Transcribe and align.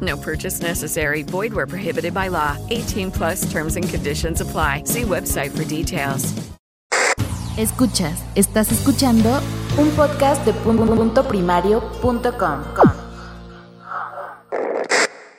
No 0.00 0.16
purchase 0.16 0.60
necessary. 0.60 1.22
Void 1.22 1.52
where 1.54 1.66
prohibited 1.66 2.12
by 2.12 2.28
law. 2.28 2.56
18 2.70 3.12
plus 3.12 3.48
terms 3.52 3.76
and 3.76 3.88
conditions 3.88 4.40
apply. 4.40 4.82
See 4.84 5.02
website 5.02 5.56
for 5.56 5.64
details. 5.64 6.34
Escuchas, 7.56 8.22
estás 8.34 8.70
escuchando 8.70 9.40
un 9.78 9.88
podcast 9.92 10.44
de 10.44 10.52
punto 10.52 11.26
primario.com. 11.26 12.64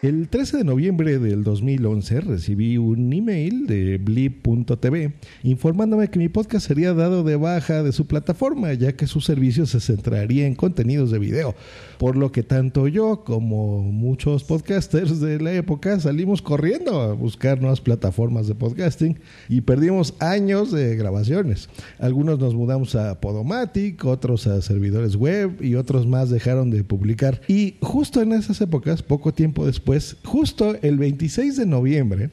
El 0.04 0.30
13 0.30 0.58
de 0.58 0.64
noviembre 0.64 1.18
del 1.18 1.44
2011 1.44 2.22
recibí 2.22 2.78
un 2.78 3.12
email 3.12 3.66
de 3.66 3.98
blip.tv 3.98 5.14
informándome 5.42 6.12
que 6.12 6.20
mi 6.20 6.30
podcast 6.30 6.68
sería 6.68 6.94
dado 6.94 7.24
de 7.24 7.36
baja 7.36 7.82
de 7.82 7.92
su 7.92 8.06
plataforma 8.06 8.72
ya 8.76 8.92
que 8.92 9.08
su 9.08 9.22
servicio 9.22 9.66
se 9.66 9.80
centraría 9.80 10.46
en 10.46 10.54
contenidos 10.54 11.10
de 11.10 11.18
video, 11.18 11.56
por 11.98 12.16
lo 12.16 12.32
que 12.32 12.44
tanto 12.44 12.88
yo 12.88 13.24
como 13.24 13.82
muchos 13.82 14.44
podcasters 14.44 15.20
de 15.20 15.40
la 15.40 15.54
época 15.54 16.00
salimos 16.00 16.44
corriendo 16.44 17.02
a 17.02 17.14
buscar 17.14 17.60
nuevas 17.60 17.82
plataformas 17.82 18.48
de 18.48 18.54
podcasting 18.54 19.18
y 19.50 19.62
perdimos 19.62 20.14
años 20.20 20.72
de 20.72 20.96
grabaciones. 20.96 21.70
Algunos 21.98 22.38
nos 22.38 22.54
mudamos 22.54 22.94
a 22.94 23.20
Podomatic, 23.20 24.06
otros 24.06 24.46
a 24.46 24.62
servidores 24.62 25.16
web 25.16 25.60
y 25.60 25.74
otros 25.74 26.06
más 26.06 26.30
dejaron 26.30 26.70
de 26.70 26.84
publicar. 26.84 27.42
Y 27.48 27.78
justo 27.82 28.22
en 28.22 28.34
esas 28.34 28.62
épocas, 28.62 29.02
poco 29.02 29.34
tiempo 29.34 29.66
después, 29.66 29.87
justo 30.24 30.76
el 30.82 30.98
26 30.98 31.56
de 31.56 31.66
noviembre, 31.66 32.30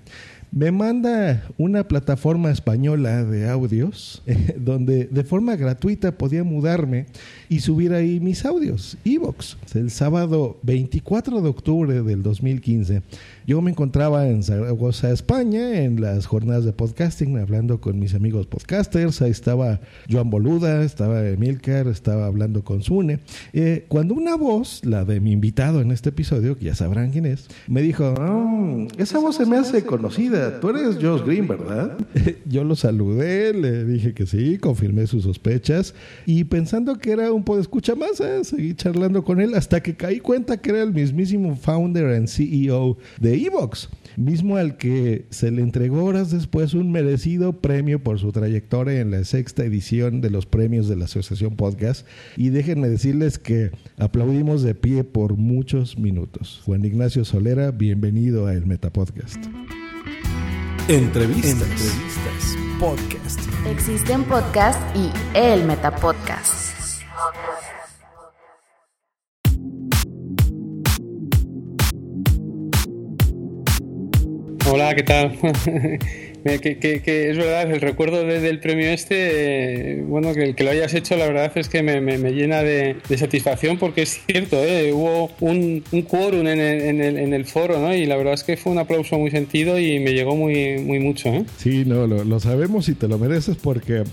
me 0.54 0.70
manda 0.70 1.42
una 1.58 1.88
plataforma 1.88 2.52
española 2.52 3.24
de 3.24 3.50
audios 3.50 4.22
eh, 4.26 4.54
donde 4.56 5.06
de 5.06 5.24
forma 5.24 5.56
gratuita 5.56 6.12
podía 6.16 6.44
mudarme 6.44 7.06
y 7.48 7.58
subir 7.58 7.92
ahí 7.92 8.20
mis 8.20 8.44
audios, 8.44 8.96
Evox. 9.04 9.56
El 9.74 9.90
sábado 9.90 10.58
24 10.62 11.42
de 11.42 11.48
octubre 11.48 12.02
del 12.02 12.22
2015 12.22 13.02
yo 13.46 13.60
me 13.60 13.72
encontraba 13.72 14.26
en 14.28 14.42
Zaragoza, 14.42 15.10
España, 15.10 15.82
en 15.82 16.00
las 16.00 16.24
jornadas 16.24 16.64
de 16.64 16.72
podcasting, 16.72 17.36
hablando 17.36 17.78
con 17.78 17.98
mis 17.98 18.14
amigos 18.14 18.46
podcasters. 18.46 19.20
Ahí 19.20 19.32
estaba 19.32 19.80
Joan 20.10 20.30
Boluda, 20.30 20.82
estaba 20.82 21.26
Emilcar, 21.28 21.88
estaba 21.88 22.24
hablando 22.24 22.64
con 22.64 22.82
Sune. 22.82 23.18
Eh, 23.52 23.84
cuando 23.88 24.14
una 24.14 24.34
voz, 24.36 24.80
la 24.84 25.04
de 25.04 25.20
mi 25.20 25.32
invitado 25.32 25.82
en 25.82 25.90
este 25.90 26.08
episodio, 26.08 26.56
que 26.56 26.66
ya 26.66 26.74
sabrán 26.74 27.10
quién 27.10 27.26
es, 27.26 27.48
me 27.66 27.82
dijo: 27.82 28.14
"Ah, 28.16 28.86
Esa 28.96 29.18
voz 29.18 29.36
se 29.36 29.44
me 29.44 29.58
hace 29.58 29.84
conocida. 29.84 30.43
Tú 30.60 30.70
eres 30.70 30.96
Josh 31.00 31.22
Green, 31.24 31.48
¿verdad? 31.48 31.96
yo 32.46 32.64
lo 32.64 32.76
saludé, 32.76 33.52
le 33.54 33.84
dije 33.84 34.14
que 34.14 34.26
sí, 34.26 34.58
confirmé 34.58 35.06
sus 35.06 35.24
sospechas 35.24 35.94
y 36.26 36.44
pensando 36.44 36.98
que 36.98 37.12
era 37.12 37.32
un 37.32 37.44
escucha 37.58 37.94
más, 37.94 38.20
eh, 38.20 38.44
seguí 38.44 38.74
charlando 38.74 39.22
con 39.22 39.40
él 39.40 39.54
hasta 39.54 39.82
que 39.82 39.94
caí 39.94 40.18
cuenta 40.18 40.56
que 40.56 40.70
era 40.70 40.82
el 40.82 40.92
mismísimo 40.92 41.56
founder 41.56 42.14
and 42.14 42.28
CEO 42.28 42.96
de 43.20 43.34
Evox, 43.34 43.88
mismo 44.16 44.56
al 44.56 44.76
que 44.76 45.26
se 45.30 45.50
le 45.50 45.62
entregó 45.62 46.04
horas 46.04 46.30
después 46.30 46.74
un 46.74 46.90
merecido 46.90 47.60
premio 47.60 48.02
por 48.02 48.18
su 48.18 48.32
trayectoria 48.32 49.00
en 49.00 49.10
la 49.10 49.24
sexta 49.24 49.64
edición 49.64 50.20
de 50.20 50.30
los 50.30 50.46
premios 50.46 50.88
de 50.88 50.96
la 50.96 51.04
Asociación 51.04 51.56
Podcast. 51.56 52.06
Y 52.36 52.50
déjenme 52.50 52.88
decirles 52.88 53.38
que 53.38 53.70
aplaudimos 53.98 54.62
de 54.62 54.74
pie 54.74 55.04
por 55.04 55.36
muchos 55.36 55.98
minutos. 55.98 56.62
Juan 56.64 56.84
Ignacio 56.84 57.24
Solera, 57.24 57.70
bienvenido 57.70 58.46
a 58.46 58.54
el 58.54 58.66
Metapodcast. 58.66 59.44
Entrevistas. 60.88 61.62
Entrevistas. 61.62 62.56
Podcast. 62.78 63.40
Existen 63.66 64.22
podcast 64.24 64.78
y 64.94 65.10
el 65.32 65.64
Metapodcast. 65.64 67.00
Hola, 74.66 74.94
¿qué 74.94 75.02
tal? 75.02 75.38
que, 76.44 77.30
es 77.30 77.36
verdad, 77.36 77.70
el 77.70 77.80
recuerdo 77.82 78.24
de, 78.24 78.40
del 78.40 78.60
premio 78.60 78.88
este, 78.88 79.98
eh, 79.98 80.02
bueno, 80.02 80.32
que 80.32 80.42
el 80.42 80.54
que 80.54 80.64
lo 80.64 80.70
hayas 80.70 80.94
hecho, 80.94 81.16
la 81.16 81.26
verdad 81.26 81.52
es 81.54 81.68
que 81.68 81.82
me, 81.82 82.16
llena 82.32 82.62
de, 82.62 82.96
satisfacción 83.16 83.78
porque 83.78 84.02
es 84.02 84.20
cierto, 84.26 84.56
¿eh? 84.64 84.92
hubo 84.92 85.30
un, 85.40 85.84
un 85.92 86.02
quórum 86.02 86.46
en 86.46 86.60
el, 86.60 86.80
en, 86.82 87.00
el, 87.02 87.18
en 87.18 87.34
el, 87.34 87.44
foro, 87.44 87.78
¿no? 87.78 87.94
Y 87.94 88.06
la 88.06 88.16
verdad 88.16 88.34
es 88.34 88.42
que 88.42 88.56
fue 88.56 88.72
un 88.72 88.78
aplauso 88.78 89.18
muy 89.18 89.30
sentido 89.30 89.78
y 89.78 90.00
me 90.00 90.12
llegó 90.12 90.34
muy, 90.34 90.78
muy 90.78 90.98
mucho, 90.98 91.28
¿eh? 91.28 91.44
Sí, 91.58 91.84
no, 91.84 92.06
lo 92.06 92.40
sabemos 92.40 92.88
y 92.88 92.94
te 92.94 93.06
lo 93.06 93.18
mereces 93.18 93.56
porque 93.56 94.04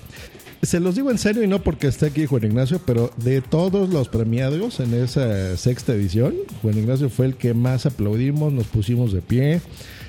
se 0.61 0.79
los 0.79 0.95
digo 0.95 1.09
en 1.09 1.17
serio 1.17 1.43
y 1.43 1.47
no 1.47 1.59
porque 1.59 1.87
esté 1.87 2.07
aquí 2.07 2.25
Juan 2.25 2.43
Ignacio, 2.43 2.79
pero 2.85 3.11
de 3.17 3.41
todos 3.41 3.89
los 3.89 4.09
premiados 4.09 4.79
en 4.79 4.93
esa 4.93 5.57
sexta 5.57 5.93
edición, 5.93 6.35
Juan 6.61 6.77
Ignacio 6.77 7.09
fue 7.09 7.25
el 7.25 7.35
que 7.35 7.53
más 7.53 7.85
aplaudimos, 7.85 8.53
nos 8.53 8.67
pusimos 8.67 9.11
de 9.11 9.21
pie. 9.21 9.61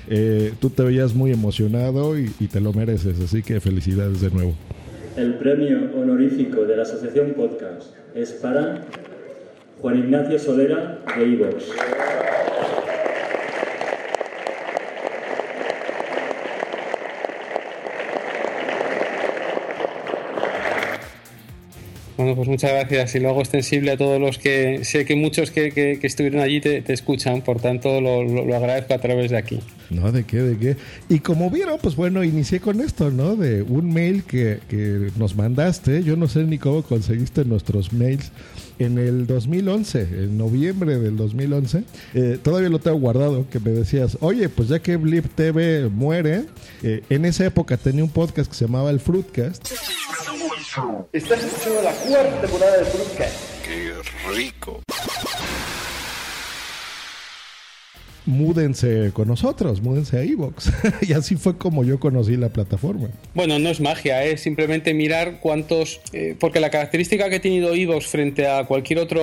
Eh, 0.09 0.53
tú 0.59 0.69
te 0.69 0.83
veías 0.83 1.15
muy 1.15 1.31
emocionado 1.31 2.19
y, 2.19 2.31
y, 2.39 2.47
te 2.47 2.59
lo 2.59 2.73
mereces, 2.73 3.19
así 3.19 3.41
que 3.41 3.59
felicidades 3.59 4.21
de 4.21 4.29
nuevo. 4.29 4.53
El 5.15 5.35
premio 5.35 5.89
honorífico 5.95 6.65
de 6.65 6.75
la 6.75 6.83
Asociación 6.83 7.33
Podcast 7.33 7.95
es 8.13 8.33
para 8.33 8.85
Juan 9.81 9.97
Ignacio 9.97 10.37
Solera 10.39 10.99
de 11.17 11.27
Ivox. 11.27 11.65
Bueno, 22.15 22.35
pues 22.35 22.47
muchas 22.47 22.71
gracias 22.71 23.15
y 23.15 23.19
lo 23.19 23.29
hago 23.29 23.39
extensible 23.39 23.91
a 23.91 23.97
todos 23.97 24.21
los 24.21 24.37
que 24.37 24.85
sé 24.85 25.03
que 25.03 25.15
muchos 25.15 25.49
que, 25.49 25.71
que, 25.71 25.97
que 25.99 26.07
estuvieron 26.07 26.41
allí 26.41 26.61
te, 26.61 26.81
te, 26.81 26.93
escuchan, 26.93 27.41
por 27.41 27.59
tanto 27.59 28.01
lo, 28.01 28.23
lo, 28.23 28.45
lo, 28.45 28.55
agradezco 28.55 28.93
a 28.93 28.99
través 28.99 29.31
de 29.31 29.37
aquí. 29.37 29.59
No, 29.89 30.11
de 30.11 30.23
qué, 30.23 30.37
de 30.37 30.57
qué. 30.57 30.77
Y 31.09 31.19
como 31.19 31.49
vieron, 31.49 31.79
pues 31.81 31.95
bueno, 31.95 32.23
inicié 32.23 32.59
con 32.59 32.81
esto, 32.81 33.09
¿no? 33.09 33.35
De 33.35 33.63
un 33.63 33.91
mail 33.91 34.23
que, 34.23 34.59
que 34.69 35.09
nos 35.17 35.35
mandaste, 35.35 36.03
yo 36.03 36.15
no 36.15 36.27
sé 36.27 36.43
ni 36.43 36.59
cómo 36.59 36.83
conseguiste 36.83 37.45
nuestros 37.45 37.93
mails 37.93 38.31
en 38.79 38.97
el 38.97 39.27
2011, 39.27 40.01
en 40.01 40.37
noviembre 40.37 40.99
del 40.99 41.15
2011, 41.17 41.83
eh, 42.13 42.37
todavía 42.41 42.69
lo 42.69 42.79
tengo 42.79 42.97
guardado, 42.97 43.47
que 43.49 43.59
me 43.59 43.71
decías, 43.71 44.17
oye, 44.21 44.49
pues 44.49 44.69
ya 44.69 44.79
que 44.79 44.97
Blip 44.97 45.25
TV 45.35 45.89
muere, 45.89 46.45
eh, 46.81 47.03
en 47.09 47.25
esa 47.25 47.45
época 47.45 47.77
tenía 47.77 48.03
un 48.03 48.09
podcast 48.09 48.49
que 48.49 48.57
se 48.57 48.65
llamaba 48.65 48.89
El 48.89 48.99
Fruitcast. 48.99 49.69
Estás 51.11 51.43
escuchando 51.43 51.83
la 51.83 51.91
cuarta 51.91 52.41
temporada 52.41 52.77
del 52.77 52.85
Fruitcast. 52.87 53.63
¡Qué 53.63 53.93
rico! 54.35 54.81
Múdense 58.25 59.11
con 59.13 59.27
nosotros, 59.27 59.81
múdense 59.81 60.17
a 60.17 60.23
Evox. 60.23 60.71
y 61.01 61.13
así 61.13 61.35
fue 61.35 61.57
como 61.57 61.83
yo 61.83 61.99
conocí 61.99 62.37
la 62.37 62.49
plataforma. 62.49 63.09
Bueno, 63.33 63.59
no 63.59 63.69
es 63.69 63.81
magia, 63.81 64.23
es 64.23 64.41
simplemente 64.41 64.93
mirar 64.93 65.39
cuántos. 65.39 66.01
Eh, 66.13 66.35
porque 66.39 66.59
la 66.59 66.69
característica 66.69 67.29
que 67.29 67.35
ha 67.35 67.41
tenido 67.41 67.73
Evox 67.73 68.07
frente 68.07 68.47
a 68.47 68.65
cualquier 68.65 68.99
otra 68.99 69.21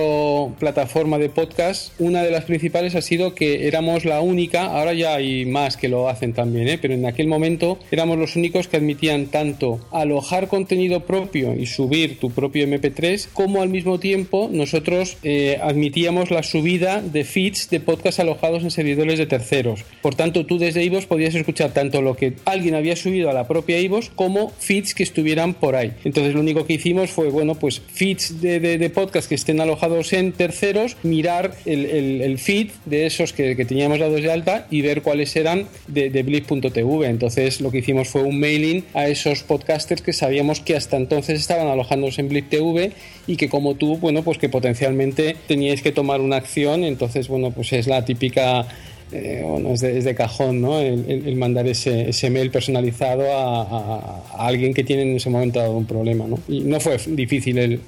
plataforma 0.59 1.17
de 1.17 1.29
podcast, 1.29 1.93
una 1.99 2.23
de 2.23 2.31
las 2.31 2.45
principales 2.45 2.95
ha 2.95 3.01
sido 3.01 3.35
que 3.35 3.67
éramos 3.67 4.05
la 4.05 4.21
única, 4.21 4.65
ahora 4.65 4.93
ya 4.93 5.15
hay 5.15 5.45
más 5.45 5.77
que 5.77 5.89
lo 5.89 6.09
hacen 6.09 6.33
también, 6.33 6.67
¿eh? 6.67 6.77
pero 6.81 6.93
en 6.93 7.05
aquel 7.05 7.27
momento 7.27 7.79
éramos 7.91 8.17
los 8.17 8.35
únicos 8.35 8.67
que 8.67 8.77
admitían 8.77 9.27
tanto 9.27 9.79
alojar 9.91 10.47
contenido 10.47 11.05
propio 11.05 11.53
y 11.53 11.65
subir 11.65 12.19
tu 12.19 12.31
propio 12.31 12.65
MP3, 12.65 13.27
como 13.33 13.61
al 13.61 13.69
mismo 13.69 13.99
tiempo 13.99 14.49
nosotros 14.51 15.17
eh, 15.23 15.59
admitíamos 15.61 16.31
la 16.31 16.43
subida 16.43 17.01
de 17.01 17.23
feeds 17.23 17.69
de 17.69 17.79
podcast 17.79 18.19
alojados 18.19 18.63
en 18.63 18.71
servidores 18.71 18.90
servidores 18.91 19.19
de 19.19 19.25
terceros. 19.25 19.85
Por 20.01 20.15
tanto, 20.15 20.45
tú 20.45 20.57
desde 20.57 20.83
iVoox 20.83 21.05
podías 21.05 21.33
escuchar 21.33 21.71
tanto 21.71 22.01
lo 22.01 22.15
que 22.15 22.33
alguien 22.45 22.75
había 22.75 22.95
subido 22.95 23.29
a 23.29 23.33
la 23.33 23.47
propia 23.47 23.79
iVoox 23.79 24.09
como 24.15 24.51
feeds 24.59 24.93
que 24.93 25.03
estuvieran 25.03 25.53
por 25.53 25.75
ahí. 25.75 25.93
Entonces, 26.03 26.33
lo 26.33 26.41
único 26.41 26.65
que 26.65 26.73
hicimos 26.73 27.09
fue, 27.09 27.29
bueno, 27.29 27.55
pues 27.55 27.81
feeds 27.93 28.41
de, 28.41 28.91
podcast 28.93 29.29
que 29.29 29.35
estén 29.35 29.61
alojados 29.61 30.11
en 30.11 30.33
terceros, 30.33 30.97
mirar 31.03 31.55
el, 31.65 32.37
feed 32.37 32.71
de 32.85 33.05
esos 33.05 33.31
que, 33.31 33.55
teníamos 33.65 33.99
dados 33.99 34.21
de 34.21 34.31
alta 34.31 34.67
y 34.69 34.81
ver 34.81 35.01
cuáles 35.01 35.35
eran 35.35 35.67
de, 35.87 36.09
blip.tv. 36.23 37.07
Entonces, 37.07 37.61
lo 37.61 37.71
que 37.71 37.77
hicimos 37.77 38.09
fue 38.09 38.23
un 38.23 38.39
mailing 38.39 38.83
a 38.93 39.07
esos 39.07 39.43
podcasters 39.43 40.01
que 40.01 40.11
sabíamos 40.11 40.59
que 40.59 40.75
hasta 40.75 40.97
entonces 40.97 41.39
estaban 41.39 41.67
alojándose 41.67 42.21
en 42.21 42.27
Blip 42.27 42.49
TV 42.49 42.91
y 43.27 43.37
que 43.37 43.47
como 43.47 43.75
tú, 43.75 43.97
bueno, 43.97 44.23
pues 44.23 44.37
que 44.37 44.49
potencialmente 44.49 45.37
teníais 45.47 45.81
que 45.81 45.91
tomar 45.91 46.19
una 46.19 46.35
acción, 46.35 46.83
entonces, 46.83 47.27
bueno, 47.27 47.51
pues 47.51 47.71
es 47.71 47.87
la 47.87 48.03
típica 48.03 48.67
eh, 49.11 49.43
bueno, 49.45 49.71
es 49.73 49.81
de, 49.81 50.15
cajón 50.15 50.61
¿no? 50.61 50.79
el, 50.79 51.35
mandar 51.35 51.67
ese, 51.67 52.09
ese, 52.09 52.29
mail 52.29 52.49
personalizado 52.49 53.23
a, 53.29 54.23
alguien 54.37 54.73
que 54.73 54.83
tiene 54.83 55.03
en 55.03 55.15
ese 55.17 55.29
momento 55.29 55.59
un 55.71 55.85
problema. 55.85 56.27
¿no? 56.27 56.39
Y 56.47 56.61
no 56.61 56.79
fue 56.79 56.97
difícil 57.07 57.57
el, 57.57 57.79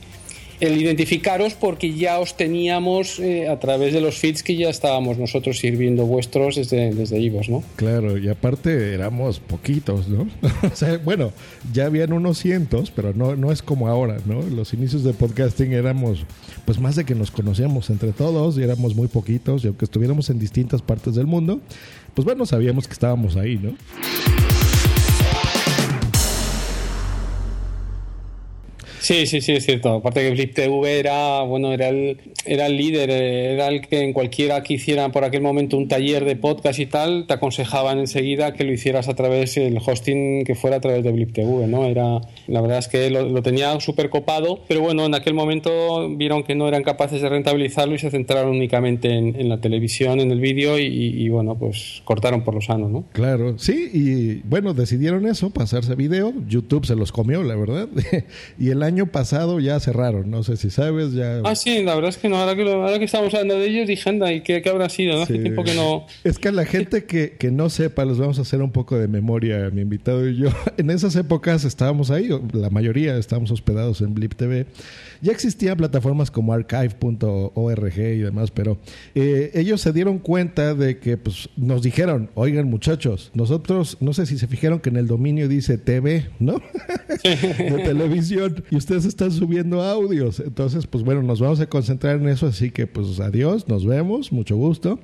el 0.64 0.82
identificaros 0.82 1.56
porque 1.56 1.94
ya 1.94 2.20
os 2.20 2.38
teníamos 2.38 3.20
eh, 3.20 3.50
a 3.50 3.60
través 3.60 3.94
de 3.94 4.00
los 4.00 4.18
feeds 4.18 4.44
que 4.44 4.56
ya 4.56 4.70
estábamos 4.70 5.18
nosotros 5.18 5.60
sirviendo 5.60 6.06
vuestros 6.06 6.56
desde, 6.56 6.94
desde 6.94 7.20
Ivos, 7.20 7.50
¿no? 7.50 7.64
Claro, 7.76 8.18
y 8.18 8.30
aparte 8.30 8.94
éramos 8.94 9.42
poquitos, 9.42 10.08
¿no? 10.08 10.28
o 10.64 10.76
sea, 10.76 10.98
bueno, 11.00 11.34
ya 11.74 11.86
habían 11.86 12.14
unos 12.14 12.38
cientos, 12.38 12.92
pero 12.92 13.14
no, 13.14 13.36
no 13.36 13.52
es 13.52 13.62
como 13.62 13.90
ahora, 13.90 14.20
¿no? 14.26 14.42
Los 14.42 14.74
inicios 14.74 15.04
de 15.04 15.12
podcasting 15.14 15.74
éramos, 15.74 16.26
pues 16.64 16.80
más 16.80 16.96
de 16.96 17.04
que 17.04 17.14
nos 17.14 17.30
conocíamos 17.30 17.90
entre 17.90 18.14
todos 18.14 18.58
y 18.58 18.64
éramos 18.64 18.96
muy 18.96 19.08
poquitos, 19.08 19.66
y 19.66 19.68
aunque 19.68 19.84
estuviéramos 19.84 20.30
en 20.30 20.40
distintas 20.40 20.82
partes 20.82 21.16
del 21.16 21.28
mundo, 21.28 21.60
pues 22.14 22.24
bueno, 22.24 22.46
sabíamos 22.46 22.88
que 22.88 22.94
estábamos 22.94 23.36
ahí, 23.36 23.60
¿no? 23.62 23.76
Sí, 29.04 29.28
sí, 29.28 29.42
sí, 29.42 29.52
es 29.52 29.66
cierto. 29.66 29.96
Aparte 29.96 30.22
que 30.22 30.34
Flip 30.34 30.54
TV 30.54 30.98
era, 30.98 31.42
bueno, 31.42 31.74
era 31.74 31.90
el, 31.90 32.22
era 32.46 32.68
el 32.68 32.78
líder, 32.78 33.10
era 33.10 33.68
el 33.68 33.82
que 33.82 34.00
en 34.00 34.14
cualquiera 34.14 34.64
que 34.64 34.76
hiciera 34.76 35.10
por 35.10 35.26
aquel 35.26 35.42
momento 35.42 35.76
un 35.76 35.90
taller 35.90 36.24
de 36.24 36.38
podcast 36.38 36.80
y 36.80 36.86
tal, 36.86 37.28
te 37.28 37.34
aconsejaban 37.34 38.00
enseguida 38.00 38.54
que 38.54 38.64
lo 38.64 38.72
hicieras 38.72 39.10
a 39.10 39.14
través 39.14 39.56
del 39.56 39.78
hosting 39.86 40.46
que 40.46 40.56
fuera 40.56 40.78
a 40.78 40.80
través 40.80 41.04
de 41.04 41.12
Blip 41.12 41.34
TV, 41.34 41.68
¿no? 41.68 41.84
Era, 41.84 42.22
la 42.48 42.62
verdad 42.62 42.78
es 42.78 42.88
que 42.88 43.10
lo, 43.10 43.44
tenía 43.44 43.78
súper 43.82 44.10
copado, 44.10 44.62
pero 44.70 44.80
bueno, 44.80 45.06
en 45.06 45.16
aquel 45.16 45.34
momento 45.34 46.08
vieron 46.16 46.44
que 46.44 46.56
no 46.56 46.70
eran 46.70 46.84
capaces 46.84 47.22
de 47.22 47.28
rentabilizarlo 47.28 47.96
y 47.96 48.00
se 48.00 48.10
centraron 48.10 48.52
únicamente 48.52 49.10
en, 49.10 49.50
la 49.50 49.60
televisión, 49.60 50.22
en 50.22 50.32
el 50.32 50.40
vídeo 50.40 50.80
y, 50.80 51.28
bueno, 51.28 51.56
pues 51.56 52.02
cortaron 52.06 52.46
por 52.46 52.54
lo 52.54 52.62
sano, 52.62 52.88
¿no? 52.88 53.04
Claro, 53.12 53.60
sí, 53.60 53.90
y 53.94 54.48
bueno, 54.48 54.74
decidieron 54.74 55.28
eso, 55.28 55.50
pasarse 55.50 55.94
video, 55.96 56.34
YouTube 56.48 56.86
se 56.86 56.96
los 56.96 57.12
comió, 57.12 57.44
la 57.44 57.58
verdad, 57.58 57.90
y 58.58 58.70
el 58.70 58.82
año 58.82 58.93
año 58.94 59.08
pasado 59.08 59.60
ya 59.60 59.80
cerraron, 59.80 60.30
no 60.30 60.44
sé 60.44 60.56
si 60.56 60.70
sabes, 60.70 61.14
ya... 61.14 61.42
Ah, 61.44 61.56
sí, 61.56 61.84
la 61.84 61.96
verdad 61.96 62.10
es 62.10 62.18
que 62.18 62.30
no, 62.30 62.38
ahora 62.38 62.56
que, 62.56 62.62
ahora 62.72 63.00
que 63.00 63.06
estamos 63.06 63.34
hablando 63.34 63.56
de 63.56 63.68
ellos, 63.68 63.88
dije, 63.88 64.08
anda, 64.08 64.32
¿y 64.32 64.42
qué, 64.42 64.62
qué 64.62 64.70
habrá 64.70 64.88
sido? 64.90 65.16
¿no? 65.16 65.24
Hace 65.24 65.40
tiempo 65.40 65.64
que 65.64 65.74
no... 65.74 66.06
Es 66.24 66.38
que 66.38 66.50
a 66.50 66.52
la 66.52 66.66
gente 66.66 67.06
que, 67.06 67.32
que 67.32 67.52
no 67.52 67.70
sepa, 67.70 68.06
les 68.06 68.20
vamos 68.20 68.38
a 68.38 68.44
hacer 68.44 68.62
un 68.62 68.72
poco 68.72 68.98
de 68.98 69.08
memoria, 69.08 69.70
mi 69.72 69.82
invitado 69.82 70.28
y 70.30 70.38
yo. 70.38 70.50
En 70.78 70.90
esas 70.90 71.16
épocas 71.16 71.66
estábamos 71.66 72.12
ahí, 72.12 72.30
la 72.52 72.70
mayoría 72.70 73.18
estábamos 73.18 73.52
hospedados 73.52 74.02
en 74.02 74.14
Blip 74.14 74.34
TV. 74.36 74.66
Ya 75.22 75.32
existían 75.32 75.78
plataformas 75.78 76.30
como 76.30 76.52
archive.org 76.52 77.98
y 77.98 78.20
demás, 78.20 78.52
pero 78.52 78.78
eh, 79.16 79.52
ellos 79.54 79.80
se 79.80 79.94
dieron 79.94 80.20
cuenta 80.20 80.76
de 80.76 81.00
que 81.00 81.16
pues, 81.18 81.50
nos 81.56 81.82
dijeron, 81.82 82.30
oigan 82.36 82.70
muchachos, 82.70 83.32
nosotros, 83.34 83.98
no 84.02 84.14
sé 84.14 84.26
si 84.26 84.38
se 84.38 84.48
fijaron 84.48 84.80
que 84.80 84.90
en 84.90 84.98
el 84.98 85.08
dominio 85.08 85.48
dice 85.48 85.78
TV, 85.78 86.30
¿no? 86.40 86.62
de 87.24 87.84
televisión, 87.86 88.64
y 88.70 88.76
ustedes 88.84 89.06
están 89.06 89.32
subiendo 89.32 89.82
audios. 89.82 90.42
Entonces, 90.42 90.86
pues 90.88 91.04
bueno, 91.06 91.24
nos 91.24 91.40
vamos 91.40 91.60
a 91.62 91.68
concentrar 91.68 92.18
en 92.18 92.28
eso, 92.28 92.48
así 92.48 92.70
que 92.70 92.86
pues 92.86 93.20
adiós, 93.22 93.68
nos 93.70 93.86
vemos, 93.86 94.32
mucho 94.32 94.58
gusto. 94.58 95.00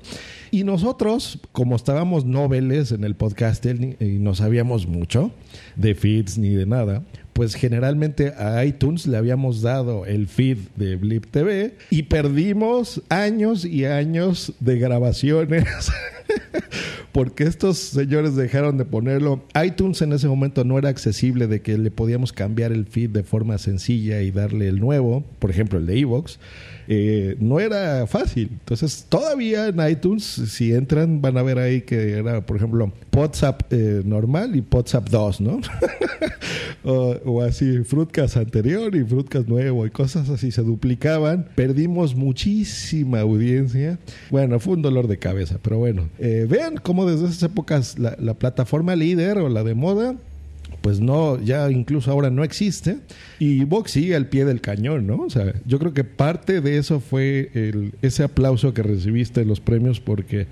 Y 0.50 0.64
nosotros, 0.64 1.38
como 1.52 1.76
estábamos 1.76 2.26
noveles 2.26 2.92
en 2.92 3.04
el 3.04 3.14
podcast 3.14 3.64
y 3.64 4.18
no 4.18 4.34
sabíamos 4.34 4.86
mucho 4.86 5.32
de 5.76 5.94
feeds 5.94 6.36
ni 6.36 6.50
de 6.50 6.66
nada, 6.66 7.02
pues 7.40 7.54
generalmente 7.54 8.34
a 8.36 8.62
iTunes 8.66 9.06
le 9.06 9.16
habíamos 9.16 9.62
dado 9.62 10.04
el 10.04 10.28
feed 10.28 10.58
de 10.76 10.96
Blip 10.96 11.24
TV 11.30 11.74
y 11.88 12.02
perdimos 12.02 13.00
años 13.08 13.64
y 13.64 13.86
años 13.86 14.52
de 14.60 14.78
grabaciones. 14.78 15.64
porque 17.12 17.44
estos 17.44 17.78
señores 17.78 18.36
dejaron 18.36 18.76
de 18.76 18.84
ponerlo. 18.84 19.42
iTunes 19.64 20.02
en 20.02 20.12
ese 20.12 20.28
momento 20.28 20.64
no 20.64 20.76
era 20.76 20.90
accesible 20.90 21.46
de 21.46 21.62
que 21.62 21.78
le 21.78 21.90
podíamos 21.90 22.34
cambiar 22.34 22.72
el 22.72 22.84
feed 22.84 23.08
de 23.08 23.22
forma 23.22 23.56
sencilla 23.56 24.20
y 24.20 24.30
darle 24.30 24.68
el 24.68 24.78
nuevo, 24.78 25.24
por 25.38 25.50
ejemplo 25.50 25.78
el 25.78 25.86
de 25.86 25.98
Evox. 25.98 26.38
Eh, 26.92 27.36
no 27.38 27.60
era 27.60 28.06
fácil. 28.08 28.48
Entonces, 28.50 29.06
todavía 29.08 29.68
en 29.68 29.88
iTunes, 29.88 30.24
si 30.24 30.74
entran, 30.74 31.22
van 31.22 31.38
a 31.38 31.42
ver 31.42 31.60
ahí 31.60 31.82
que 31.82 32.14
era, 32.14 32.44
por 32.44 32.56
ejemplo, 32.56 32.92
WhatsApp 33.16 33.62
eh, 33.70 34.02
normal 34.04 34.56
y 34.56 34.64
WhatsApp 34.74 35.08
2, 35.08 35.40
¿no? 35.40 35.60
o, 36.84 37.29
así, 37.42 37.84
Fruitcast 37.84 38.36
anterior 38.36 38.94
y 38.96 39.04
Fruitcast 39.04 39.48
nuevo 39.48 39.86
y 39.86 39.90
cosas 39.90 40.28
así 40.28 40.50
se 40.50 40.62
duplicaban. 40.62 41.48
Perdimos 41.54 42.14
muchísima 42.14 43.20
audiencia. 43.20 43.98
Bueno, 44.30 44.58
fue 44.58 44.74
un 44.74 44.82
dolor 44.82 45.06
de 45.06 45.18
cabeza, 45.18 45.58
pero 45.62 45.78
bueno. 45.78 46.08
Eh, 46.18 46.46
vean 46.48 46.76
cómo 46.76 47.08
desde 47.08 47.26
esas 47.26 47.42
épocas 47.44 47.98
la, 47.98 48.16
la 48.18 48.34
plataforma 48.34 48.96
líder 48.96 49.38
o 49.38 49.48
la 49.48 49.62
de 49.62 49.74
moda 49.74 50.16
pues 50.80 51.00
no, 51.00 51.40
ya 51.40 51.70
incluso 51.70 52.10
ahora 52.10 52.30
no 52.30 52.42
existe. 52.44 52.98
Y 53.38 53.64
Vox 53.64 53.92
sigue 53.92 54.16
al 54.16 54.28
pie 54.28 54.44
del 54.44 54.60
cañón, 54.60 55.06
¿no? 55.06 55.16
O 55.22 55.30
sea, 55.30 55.52
yo 55.66 55.78
creo 55.78 55.92
que 55.92 56.04
parte 56.04 56.60
de 56.60 56.78
eso 56.78 57.00
fue 57.00 57.50
el, 57.54 57.92
ese 58.02 58.22
aplauso 58.22 58.72
que 58.72 58.82
recibiste 58.82 59.42
en 59.42 59.48
los 59.48 59.60
premios 59.60 60.00
porque 60.00 60.46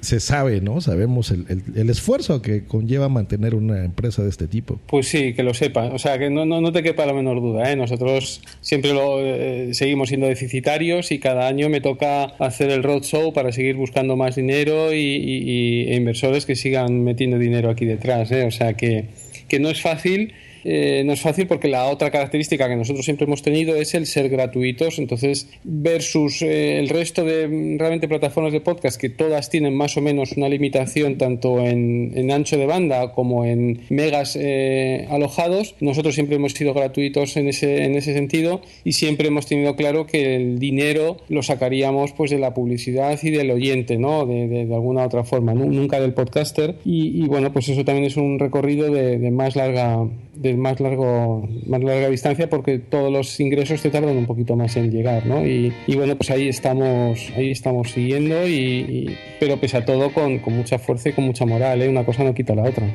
se 0.00 0.20
sabe, 0.20 0.60
¿no? 0.60 0.80
Sabemos 0.80 1.30
el, 1.30 1.46
el, 1.74 1.90
esfuerzo 1.90 2.42
que 2.42 2.64
conlleva 2.64 3.08
mantener 3.08 3.54
una 3.54 3.84
empresa 3.84 4.22
de 4.22 4.28
este 4.28 4.46
tipo. 4.46 4.80
Pues 4.86 5.08
sí, 5.08 5.34
que 5.34 5.42
lo 5.42 5.54
sepa. 5.54 5.86
O 5.86 5.98
sea, 5.98 6.18
que 6.18 6.30
no, 6.30 6.44
no, 6.44 6.60
no 6.60 6.72
te 6.72 6.82
quepa 6.82 7.06
la 7.06 7.12
menor 7.12 7.40
duda. 7.40 7.70
¿eh? 7.70 7.76
Nosotros 7.76 8.42
siempre 8.60 8.92
lo 8.92 9.20
eh, 9.20 9.74
seguimos 9.74 10.08
siendo 10.08 10.26
deficitarios 10.26 11.12
y 11.12 11.18
cada 11.18 11.48
año 11.48 11.68
me 11.68 11.80
toca 11.80 12.24
hacer 12.24 12.70
el 12.70 12.82
roadshow 12.82 13.32
para 13.32 13.52
seguir 13.52 13.76
buscando 13.76 14.16
más 14.16 14.36
dinero 14.36 14.92
y, 14.92 14.98
y, 14.98 15.92
e 15.92 15.96
inversores 15.96 16.46
que 16.46 16.56
sigan 16.56 17.02
metiendo 17.02 17.38
dinero 17.38 17.70
aquí 17.70 17.84
detrás. 17.84 18.30
¿eh? 18.32 18.44
O 18.44 18.50
sea 18.50 18.74
que 18.74 19.08
que 19.50 19.58
no 19.58 19.68
es 19.68 19.82
fácil 19.82 20.32
eh, 20.64 21.02
no 21.04 21.12
es 21.12 21.20
fácil 21.20 21.46
porque 21.46 21.68
la 21.68 21.86
otra 21.86 22.10
característica 22.10 22.68
que 22.68 22.76
nosotros 22.76 23.04
siempre 23.04 23.26
hemos 23.26 23.42
tenido 23.42 23.76
es 23.76 23.94
el 23.94 24.06
ser 24.06 24.28
gratuitos, 24.28 24.98
entonces 24.98 25.48
versus 25.64 26.42
eh, 26.42 26.78
el 26.78 26.88
resto 26.88 27.24
de 27.24 27.48
mm, 27.48 27.78
realmente 27.78 28.08
plataformas 28.08 28.52
de 28.52 28.60
podcast 28.60 29.00
que 29.00 29.08
todas 29.08 29.50
tienen 29.50 29.74
más 29.74 29.96
o 29.96 30.00
menos 30.00 30.32
una 30.32 30.48
limitación 30.48 31.18
tanto 31.18 31.60
en, 31.60 32.30
ancho 32.30 32.56
de 32.56 32.66
banda 32.66 33.12
como 33.12 33.44
en 33.44 33.80
megas 33.88 34.36
eh, 34.40 35.06
alojados, 35.10 35.74
nosotros 35.80 36.14
siempre 36.14 36.36
hemos 36.36 36.52
sido 36.52 36.74
gratuitos 36.74 37.36
en 37.36 37.48
ese, 37.48 37.84
en 37.84 37.94
ese 37.94 38.12
sentido. 38.12 38.60
Y 38.84 38.92
siempre 38.92 39.28
hemos 39.28 39.46
tenido 39.46 39.76
claro 39.76 40.06
que 40.06 40.36
el 40.36 40.58
dinero 40.58 41.18
lo 41.28 41.42
sacaríamos 41.42 42.12
pues 42.12 42.30
de 42.30 42.38
la 42.38 42.54
publicidad 42.54 43.18
y 43.22 43.30
del 43.30 43.50
oyente, 43.50 43.98
¿no? 43.98 44.26
De, 44.26 44.48
de, 44.48 44.74
alguna 44.74 45.04
otra 45.04 45.24
forma, 45.24 45.54
nunca 45.54 46.00
del 46.00 46.12
podcaster. 46.12 46.76
Y, 46.84 47.26
bueno, 47.26 47.52
pues 47.52 47.68
eso 47.68 47.84
también 47.84 48.06
es 48.06 48.16
un 48.16 48.38
recorrido 48.38 48.90
de, 48.90 49.18
de 49.18 49.30
más 49.30 49.56
larga 49.56 50.06
de 50.40 50.56
más 50.56 50.80
largo 50.80 51.46
más 51.66 51.82
larga 51.82 52.08
distancia 52.08 52.48
porque 52.48 52.78
todos 52.78 53.12
los 53.12 53.38
ingresos 53.40 53.82
te 53.82 53.90
tardan 53.90 54.16
un 54.16 54.24
poquito 54.24 54.56
más 54.56 54.74
en 54.76 54.90
llegar 54.90 55.26
¿no? 55.26 55.46
y, 55.46 55.70
bueno 55.94 56.16
pues 56.16 56.30
ahí 56.30 56.48
estamos 56.48 57.30
ahí 57.36 57.50
estamos 57.50 57.90
siguiendo 57.90 58.48
y, 58.48 59.18
pero 59.38 59.60
pese 59.60 59.76
a 59.76 59.84
todo 59.84 60.10
con, 60.12 60.40
mucha 60.46 60.78
fuerza 60.78 61.10
y 61.10 61.12
con 61.12 61.24
mucha 61.24 61.44
moral 61.44 61.82
¿eh? 61.82 61.88
una 61.90 62.06
cosa 62.06 62.24
no 62.24 62.32
quita 62.32 62.54
la 62.54 62.62
otra 62.62 62.90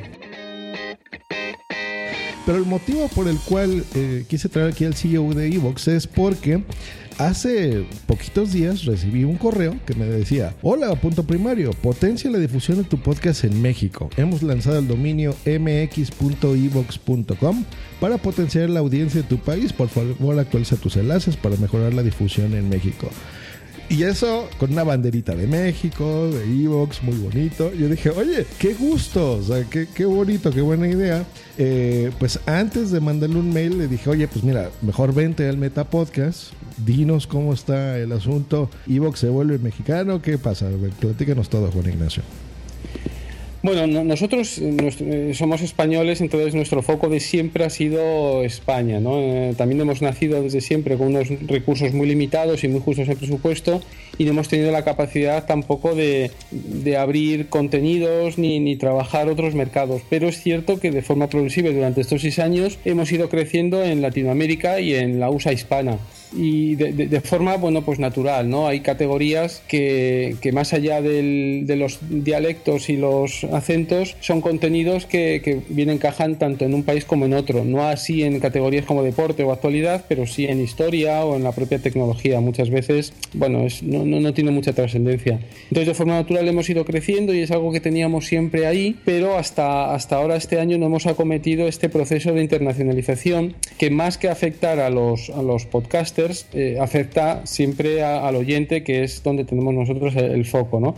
pero 2.44 2.58
el 2.58 2.64
motivo 2.64 3.06
por 3.14 3.28
el 3.28 3.38
cual 3.38 3.84
eh, 3.94 4.24
quise 4.28 4.48
traer 4.48 4.72
aquí 4.72 4.84
al 4.84 4.94
CEO 4.94 5.32
de 5.32 5.46
Evox 5.46 5.86
es 5.86 6.08
porque 6.08 6.62
Hace 7.18 7.86
poquitos 8.06 8.52
días 8.52 8.84
recibí 8.84 9.24
un 9.24 9.38
correo 9.38 9.74
que 9.86 9.94
me 9.94 10.04
decía, 10.04 10.54
hola, 10.60 10.94
punto 10.96 11.22
primario, 11.22 11.70
potencia 11.70 12.30
la 12.30 12.36
difusión 12.36 12.76
de 12.76 12.84
tu 12.84 12.98
podcast 12.98 13.44
en 13.44 13.62
México. 13.62 14.10
Hemos 14.18 14.42
lanzado 14.42 14.80
el 14.80 14.86
dominio 14.86 15.34
mx.evox.com 15.46 16.04
para 18.00 18.18
potenciar 18.18 18.68
la 18.68 18.80
audiencia 18.80 19.22
de 19.22 19.28
tu 19.28 19.38
país. 19.38 19.72
Por 19.72 19.88
favor, 19.88 20.38
actualiza 20.38 20.76
tus 20.76 20.98
enlaces 20.98 21.38
para 21.38 21.56
mejorar 21.56 21.94
la 21.94 22.02
difusión 22.02 22.52
en 22.54 22.68
México. 22.68 23.08
Y 23.88 24.02
eso 24.02 24.48
con 24.58 24.72
una 24.72 24.82
banderita 24.82 25.34
de 25.36 25.46
México, 25.46 26.28
de 26.28 26.44
Evox, 26.44 27.02
muy 27.04 27.16
bonito. 27.16 27.72
Yo 27.72 27.88
dije, 27.88 28.10
oye, 28.10 28.44
qué 28.58 28.74
gusto, 28.74 29.34
o 29.34 29.42
sea, 29.42 29.64
qué, 29.70 29.86
qué 29.86 30.04
bonito, 30.04 30.50
qué 30.50 30.60
buena 30.60 30.88
idea. 30.88 31.24
Eh, 31.56 32.10
pues 32.18 32.40
antes 32.46 32.90
de 32.90 33.00
mandarle 33.00 33.38
un 33.38 33.52
mail 33.52 33.78
le 33.78 33.86
dije, 33.86 34.10
oye, 34.10 34.26
pues 34.26 34.44
mira, 34.44 34.70
mejor 34.82 35.14
vente 35.14 35.48
al 35.48 35.56
Meta 35.56 35.84
Podcast, 35.84 36.52
dinos 36.84 37.28
cómo 37.28 37.52
está 37.52 37.96
el 37.98 38.10
asunto. 38.10 38.70
Evox 38.88 39.20
se 39.20 39.28
vuelve 39.28 39.58
mexicano, 39.58 40.20
¿qué 40.20 40.36
pasa? 40.36 40.68
Platícanos 40.98 41.48
todo, 41.48 41.70
Juan 41.70 41.88
Ignacio. 41.88 42.24
Bueno, 43.66 44.04
nosotros 44.04 44.60
eh, 44.62 45.32
somos 45.34 45.60
españoles, 45.60 46.20
entonces 46.20 46.54
nuestro 46.54 46.82
foco 46.82 47.08
de 47.08 47.18
siempre 47.18 47.64
ha 47.64 47.70
sido 47.70 48.44
España. 48.44 49.00
¿no? 49.00 49.18
Eh, 49.18 49.54
también 49.58 49.80
hemos 49.80 50.02
nacido 50.02 50.40
desde 50.40 50.60
siempre 50.60 50.96
con 50.96 51.08
unos 51.08 51.26
recursos 51.48 51.92
muy 51.92 52.06
limitados 52.06 52.62
y 52.62 52.68
muy 52.68 52.80
justos 52.80 53.08
en 53.08 53.16
presupuesto 53.16 53.82
y 54.18 54.24
no 54.24 54.30
hemos 54.30 54.46
tenido 54.46 54.70
la 54.70 54.84
capacidad 54.84 55.46
tampoco 55.46 55.96
de, 55.96 56.30
abrir 56.96 57.48
contenidos 57.48 58.38
ni, 58.38 58.60
ni, 58.60 58.76
trabajar 58.76 59.28
otros 59.28 59.56
mercados. 59.56 60.00
Pero 60.08 60.28
es 60.28 60.40
cierto 60.40 60.78
que 60.78 60.92
de 60.92 61.02
forma 61.02 61.26
progresiva 61.26 61.68
durante 61.70 62.02
estos 62.02 62.22
seis 62.22 62.38
años 62.38 62.78
hemos 62.84 63.10
ido 63.10 63.28
creciendo 63.28 63.82
en 63.82 64.00
Latinoamérica 64.00 64.78
y 64.78 64.94
en 64.94 65.18
la 65.18 65.28
USA 65.28 65.52
hispana 65.52 65.98
y 66.32 66.74
de, 66.76 67.20
forma 67.20 67.56
bueno 67.56 67.82
pues 67.82 67.98
natural 67.98 68.48
no 68.48 68.68
hay 68.68 68.80
categorías 68.80 69.62
que, 69.68 70.36
que 70.40 70.52
más 70.52 70.72
allá 70.72 71.00
del, 71.00 71.64
de 71.66 71.76
los 71.76 71.98
dialectos 72.08 72.88
y 72.88 72.96
los 72.96 73.44
acentos 73.44 74.16
son 74.20 74.40
contenidos 74.40 75.06
que, 75.06 75.40
que 75.42 75.60
bien 75.68 75.90
encajan 75.90 76.36
tanto 76.38 76.64
en 76.64 76.74
un 76.74 76.82
país 76.82 77.04
como 77.04 77.26
en 77.26 77.34
otro. 77.34 77.64
No 77.64 77.86
así 77.86 78.22
en 78.22 78.40
categorías 78.40 78.84
como 78.84 79.02
deporte 79.02 79.44
o 79.44 79.52
actualidad 79.52 80.04
pero 80.08 80.26
sí 80.26 80.46
en 80.46 80.60
historia 80.60 81.24
o 81.24 81.36
en 81.36 81.44
la 81.44 81.52
propia 81.52 81.78
tecnología. 81.78 82.40
Muchas 82.40 82.70
veces 82.70 83.12
bueno 83.32 83.62
es, 83.62 83.82
no, 83.82 84.04
no, 84.04 84.20
no 84.20 84.34
tiene 84.34 84.50
mucha 84.50 84.72
trascendencia. 84.72 85.40
Entonces 85.64 85.88
de 85.88 85.94
forma 85.94 86.14
natural 86.14 86.46
hemos 86.48 86.68
ido 86.68 86.84
creciendo 86.84 87.34
y 87.34 87.40
es 87.40 87.50
algo 87.50 87.72
que 87.72 87.80
teníamos 87.80 88.26
siempre 88.26 88.66
ahí 88.66 88.96
pero 89.04 89.36
hasta 89.36 89.94
hasta 89.94 90.16
ahora 90.16 90.36
este 90.36 90.58
año 90.58 90.78
no 90.78 90.86
hemos 90.86 91.06
acometido 91.06 91.68
este 91.68 91.88
proceso 91.88 92.32
de 92.32 92.42
internacionalización 92.42 93.54
que 93.78 93.90
más 93.90 94.18
que 94.18 94.28
afectar 94.28 94.80
a 94.80 94.90
los 94.90 95.30
a 95.30 95.42
los 95.42 95.66
podcasts 95.66 96.15
eh, 96.52 96.78
afecta 96.80 97.46
siempre 97.46 98.02
al 98.02 98.36
oyente, 98.36 98.82
que 98.82 99.04
es 99.04 99.22
donde 99.22 99.44
tenemos 99.44 99.74
nosotros 99.74 100.14
el, 100.16 100.32
el 100.32 100.44
foco, 100.44 100.80
¿no? 100.80 100.94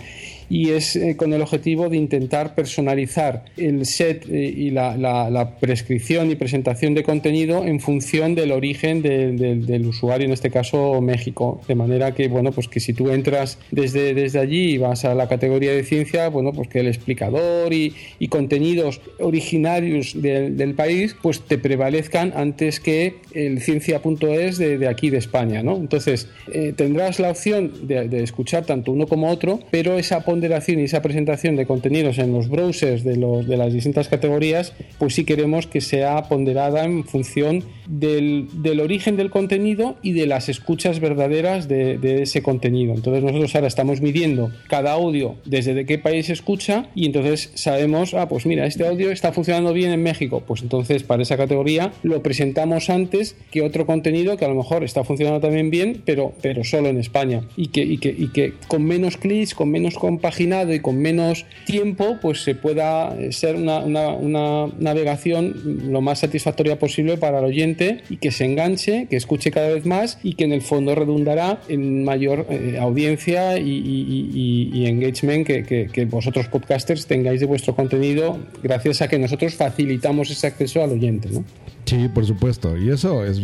Y 0.50 0.70
es 0.70 0.96
eh, 0.96 1.16
con 1.16 1.32
el 1.32 1.42
objetivo 1.42 1.88
de 1.88 1.96
intentar 1.96 2.54
personalizar 2.54 3.44
el 3.56 3.86
set 3.86 4.26
eh, 4.28 4.52
y 4.56 4.70
la, 4.70 5.56
prescripción 5.60 6.30
y 6.30 6.36
presentación 6.36 6.94
de 6.94 7.02
contenido 7.02 7.64
en 7.64 7.80
función 7.80 8.34
del 8.34 8.52
origen 8.52 9.02
del 9.02 9.86
usuario, 9.86 10.26
en 10.26 10.32
este 10.32 10.50
caso 10.50 11.00
México. 11.00 11.60
De 11.66 11.74
manera 11.74 12.14
que, 12.14 12.28
bueno, 12.28 12.52
pues 12.52 12.68
que 12.68 12.80
si 12.80 12.92
tú 12.92 13.10
entras 13.10 13.58
desde, 13.70 14.14
desde 14.14 14.38
allí 14.38 14.72
y 14.72 14.78
vas 14.78 15.04
a 15.04 15.14
la 15.14 15.28
categoría 15.28 15.72
de 15.72 15.84
ciencia, 15.84 16.28
bueno, 16.28 16.52
pues 16.52 16.68
que 16.68 16.80
el 16.80 16.88
explicador 16.88 17.72
y, 17.72 17.94
contenidos 18.28 19.00
originarios 19.18 20.20
del 20.20 20.74
país, 20.74 21.16
pues 21.20 21.40
te 21.40 21.56
prevalezcan 21.58 22.32
antes 22.36 22.78
que 22.78 23.16
el 23.32 23.60
ciencia.es 23.60 24.58
de, 24.58 24.78
de 24.78 24.88
aquí 24.88 25.10
de 25.10 25.18
España, 25.18 25.62
¿no? 25.62 25.76
Entonces, 25.76 26.28
eh, 26.52 26.74
tendrás 26.76 27.18
la 27.18 27.30
opción 27.30 27.88
de, 27.88 28.08
de 28.08 28.22
escuchar 28.22 28.66
tanto 28.66 28.92
uno 28.92 29.06
como 29.06 29.30
otro, 29.30 29.60
pero 29.70 29.98
esa 29.98 30.20
y 30.42 30.82
esa 30.82 31.02
presentación 31.02 31.56
de 31.56 31.66
contenidos 31.66 32.18
en 32.18 32.32
los 32.32 32.48
browsers 32.48 33.04
de, 33.04 33.16
los, 33.16 33.46
de 33.46 33.56
las 33.56 33.72
distintas 33.72 34.08
categorías, 34.08 34.72
pues 34.98 35.14
sí 35.14 35.24
queremos 35.24 35.66
que 35.66 35.80
sea 35.80 36.24
ponderada 36.24 36.84
en 36.84 37.04
función 37.04 37.64
del, 37.86 38.48
del 38.62 38.80
origen 38.80 39.16
del 39.16 39.30
contenido 39.30 39.96
y 40.02 40.12
de 40.12 40.26
las 40.26 40.48
escuchas 40.48 41.00
verdaderas 41.00 41.68
de, 41.68 41.98
ese 42.22 42.42
contenido. 42.42 42.94
Entonces 42.94 43.22
nosotros 43.22 43.54
ahora 43.54 43.68
estamos 43.68 44.00
midiendo 44.00 44.50
cada 44.68 44.92
audio 44.92 45.36
desde 45.44 45.74
de 45.74 45.86
qué 45.86 45.98
país 45.98 46.30
escucha 46.30 46.88
y 46.94 47.06
entonces 47.06 47.50
sabemos, 47.54 48.14
ah, 48.14 48.28
pues 48.28 48.46
mira, 48.46 48.66
este 48.66 48.86
audio 48.86 49.10
está 49.10 49.32
funcionando 49.32 49.72
bien 49.72 49.92
en 49.92 50.02
México, 50.02 50.42
pues 50.46 50.62
entonces 50.62 51.02
para 51.02 51.22
esa 51.22 51.36
categoría 51.36 51.92
lo 52.02 52.22
presentamos 52.22 52.90
antes 52.90 53.36
que 53.50 53.62
otro 53.62 53.86
contenido 53.86 54.36
que 54.36 54.44
a 54.44 54.48
lo 54.48 54.54
mejor 54.54 54.84
está 54.84 55.04
funcionando 55.04 55.40
también 55.40 55.70
bien, 55.70 56.02
pero, 56.04 56.32
pero 56.42 56.64
solo 56.64 56.88
en 56.88 56.98
España 56.98 57.42
y 57.56 57.68
que, 57.68 57.82
y 57.82 57.98
que, 57.98 58.14
y 58.16 58.28
que 58.28 58.54
con 58.66 58.84
menos 58.84 59.16
clics, 59.16 59.54
con 59.54 59.70
menos 59.70 59.94
compañía 60.28 60.74
y 60.74 60.80
con 60.80 60.98
menos 60.98 61.46
tiempo, 61.64 62.18
pues 62.20 62.42
se 62.42 62.54
pueda 62.54 63.14
ser 63.30 63.56
una, 63.56 64.66
navegación 64.78 65.54
lo 65.90 66.00
más 66.00 66.20
satisfactoria 66.20 66.78
posible 66.78 67.16
para 67.16 67.38
el 67.38 67.44
oyente 67.44 68.02
y 68.08 68.16
que 68.16 68.30
se 68.30 68.44
enganche, 68.44 69.06
que 69.08 69.16
escuche 69.16 69.50
cada 69.50 69.68
vez 69.68 69.86
más 69.86 70.18
y 70.22 70.34
que 70.34 70.44
en 70.44 70.52
el 70.52 70.62
fondo 70.62 70.94
redundará 70.94 71.60
en 71.68 72.04
mayor 72.04 72.46
eh, 72.50 72.78
audiencia 72.80 73.58
y, 73.58 74.84
engagement 74.86 75.46
que, 75.46 75.88
que, 75.92 76.04
vosotros 76.06 76.48
podcasters 76.48 77.06
tengáis 77.06 77.40
de 77.40 77.46
vuestro 77.46 77.74
contenido 77.74 78.38
gracias 78.62 79.02
a 79.02 79.08
que 79.08 79.18
nosotros 79.18 79.54
facilitamos 79.54 80.30
ese 80.30 80.46
acceso 80.46 80.82
al 80.82 80.92
oyente. 80.92 81.28
¿no? 81.30 81.44
Sí, 81.88 82.06
por 82.06 82.26
supuesto. 82.26 82.76
Y 82.76 82.90
eso 82.90 83.24
es, 83.24 83.40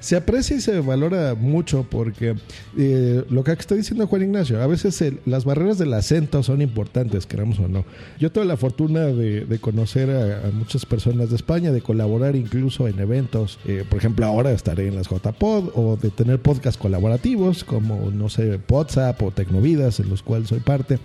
se, 0.00 0.16
aprecia 0.16 0.54
y 0.54 0.60
se 0.60 0.80
valora 0.80 1.34
mucho 1.34 1.86
porque 1.88 2.34
eh, 2.76 3.24
lo 3.30 3.42
que 3.42 3.52
está 3.52 3.74
diciendo 3.74 4.06
Juan 4.06 4.20
Ignacio, 4.20 4.60
a 4.60 4.66
veces 4.66 5.02
las 5.24 5.46
barreras 5.46 5.78
del 5.78 5.94
acento 5.94 6.42
son 6.42 6.60
importantes, 6.60 7.24
queramos 7.24 7.58
o 7.60 7.68
no. 7.68 7.86
Yo 8.20 8.30
tuve 8.30 8.44
la 8.44 8.58
fortuna 8.58 9.06
de, 9.06 9.58
conocer 9.62 10.10
a, 10.10 10.50
muchas 10.50 10.84
personas 10.84 11.30
de 11.30 11.36
España, 11.36 11.72
de 11.72 11.80
colaborar 11.80 12.36
incluso 12.36 12.86
en 12.86 12.98
eventos. 12.98 13.58
Eh, 13.64 13.84
por 13.88 13.98
ejemplo, 13.98 14.26
ahora 14.26 14.52
estaré 14.52 14.88
en 14.88 14.96
las 14.96 15.08
JPod 15.08 15.70
o 15.74 15.96
de 15.96 16.10
tener 16.10 16.40
podcasts 16.40 16.76
colaborativos 16.76 17.64
como, 17.64 18.10
no 18.10 18.28
sé, 18.28 18.60
WhatsApp 18.68 19.22
o 19.22 19.30
Tecnovidas, 19.30 20.00
en 20.00 20.10
los 20.10 20.22
cuales 20.22 20.48
soy 20.48 20.60
parte. 20.60 20.98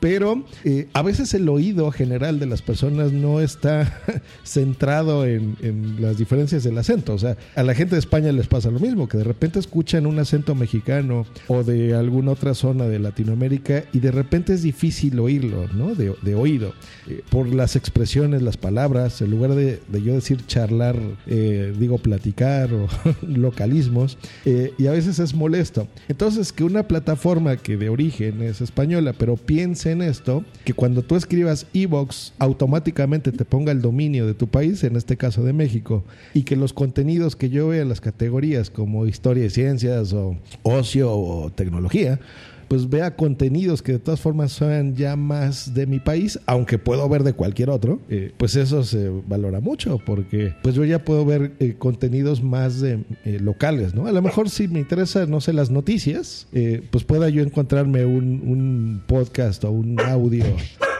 Pero 0.00 0.44
eh, 0.64 0.86
a 0.92 1.00
veces 1.00 1.32
el 1.32 1.48
oído 1.48 1.90
general 1.92 2.38
de 2.38 2.46
las 2.46 2.60
personas 2.60 3.12
no 3.12 3.40
está 3.40 4.02
centrado 4.44 5.24
en 5.24 5.56
las 5.98 6.18
diferencias 6.18 6.64
del 6.64 6.78
acento. 6.78 7.14
O 7.14 7.18
sea, 7.18 7.36
a 7.54 7.62
la 7.62 7.74
gente 7.74 7.94
de 7.94 8.00
España 8.00 8.32
les 8.32 8.46
pasa 8.46 8.70
lo 8.70 8.80
mismo, 8.80 9.08
que 9.08 9.18
de 9.18 9.24
repente 9.24 9.58
escuchan 9.58 10.06
un 10.06 10.18
acento 10.18 10.54
mexicano 10.54 11.26
o 11.48 11.62
de 11.62 11.94
alguna 11.94 12.32
otra 12.32 12.54
zona 12.54 12.86
de 12.86 12.98
Latinoamérica 12.98 13.84
y 13.92 14.00
de 14.00 14.10
repente 14.10 14.54
es 14.54 14.62
difícil 14.62 15.18
oírlo, 15.18 15.68
¿no? 15.74 15.94
De, 15.94 16.34
oído. 16.34 16.74
Eh, 17.06 17.22
por 17.30 17.48
las 17.48 17.76
expresiones, 17.76 18.42
las 18.42 18.56
palabras, 18.56 19.20
en 19.20 19.30
lugar 19.30 19.54
de, 19.54 19.80
yo 20.04 20.14
decir 20.14 20.44
charlar, 20.46 20.96
eh, 21.26 21.72
digo 21.78 21.98
platicar 21.98 22.72
o 22.72 22.88
localismos, 23.26 24.18
eh, 24.44 24.72
y 24.78 24.86
a 24.86 24.92
veces 24.92 25.18
es 25.18 25.34
molesto. 25.34 25.86
Entonces, 26.08 26.52
que 26.52 26.64
una 26.64 26.88
plataforma 26.88 27.56
que 27.56 27.76
de 27.76 27.88
origen 27.88 28.42
es 28.42 28.60
española, 28.60 29.14
pero 29.16 29.36
piense 29.36 29.92
en 29.92 30.02
esto, 30.02 30.44
que 30.64 30.72
cuando 30.72 31.02
tú 31.02 31.16
escribas 31.16 31.66
Evox, 31.72 32.32
automáticamente 32.38 33.32
te 33.32 33.44
ponga 33.44 33.72
el 33.72 33.80
dominio 33.80 34.26
de 34.26 34.34
tu 34.34 34.48
país, 34.48 34.82
en 34.84 34.96
este 34.96 35.16
caso 35.16 35.42
de 35.42 35.52
México, 35.52 35.74
y 36.32 36.42
que 36.42 36.56
los 36.56 36.72
contenidos 36.72 37.36
que 37.36 37.50
yo 37.50 37.72
en 37.72 37.88
las 37.88 38.00
categorías 38.00 38.70
como 38.70 39.06
historia 39.06 39.44
y 39.44 39.50
ciencias 39.50 40.12
o 40.12 40.36
ocio 40.62 41.10
o 41.12 41.50
tecnología, 41.50 42.20
pues 42.68 42.88
vea 42.88 43.14
contenidos 43.16 43.82
que 43.82 43.92
de 43.92 43.98
todas 43.98 44.20
formas 44.20 44.52
son 44.52 44.96
ya 44.96 45.16
más 45.16 45.74
de 45.74 45.86
mi 45.86 46.00
país, 46.00 46.38
aunque 46.46 46.78
puedo 46.78 47.08
ver 47.08 47.22
de 47.22 47.32
cualquier 47.32 47.70
otro, 47.70 48.00
eh, 48.08 48.32
pues 48.36 48.56
eso 48.56 48.82
se 48.82 49.08
valora 49.08 49.60
mucho 49.60 49.98
porque 50.04 50.54
pues 50.62 50.74
yo 50.74 50.84
ya 50.84 51.04
puedo 51.04 51.24
ver 51.24 51.52
eh, 51.60 51.76
contenidos 51.78 52.42
más 52.42 52.80
de, 52.80 53.04
eh, 53.24 53.38
locales, 53.40 53.94
¿no? 53.94 54.06
A 54.06 54.12
lo 54.12 54.22
mejor 54.22 54.50
si 54.50 54.68
me 54.68 54.80
interesa, 54.80 55.26
no 55.26 55.40
sé, 55.40 55.52
las 55.52 55.70
noticias, 55.70 56.48
pues 56.90 57.04
pueda 57.04 57.28
yo 57.28 57.42
encontrarme 57.42 58.04
un, 58.04 58.42
un 58.44 59.02
podcast 59.06 59.64
o 59.64 59.70
un 59.70 60.00
audio 60.00 60.44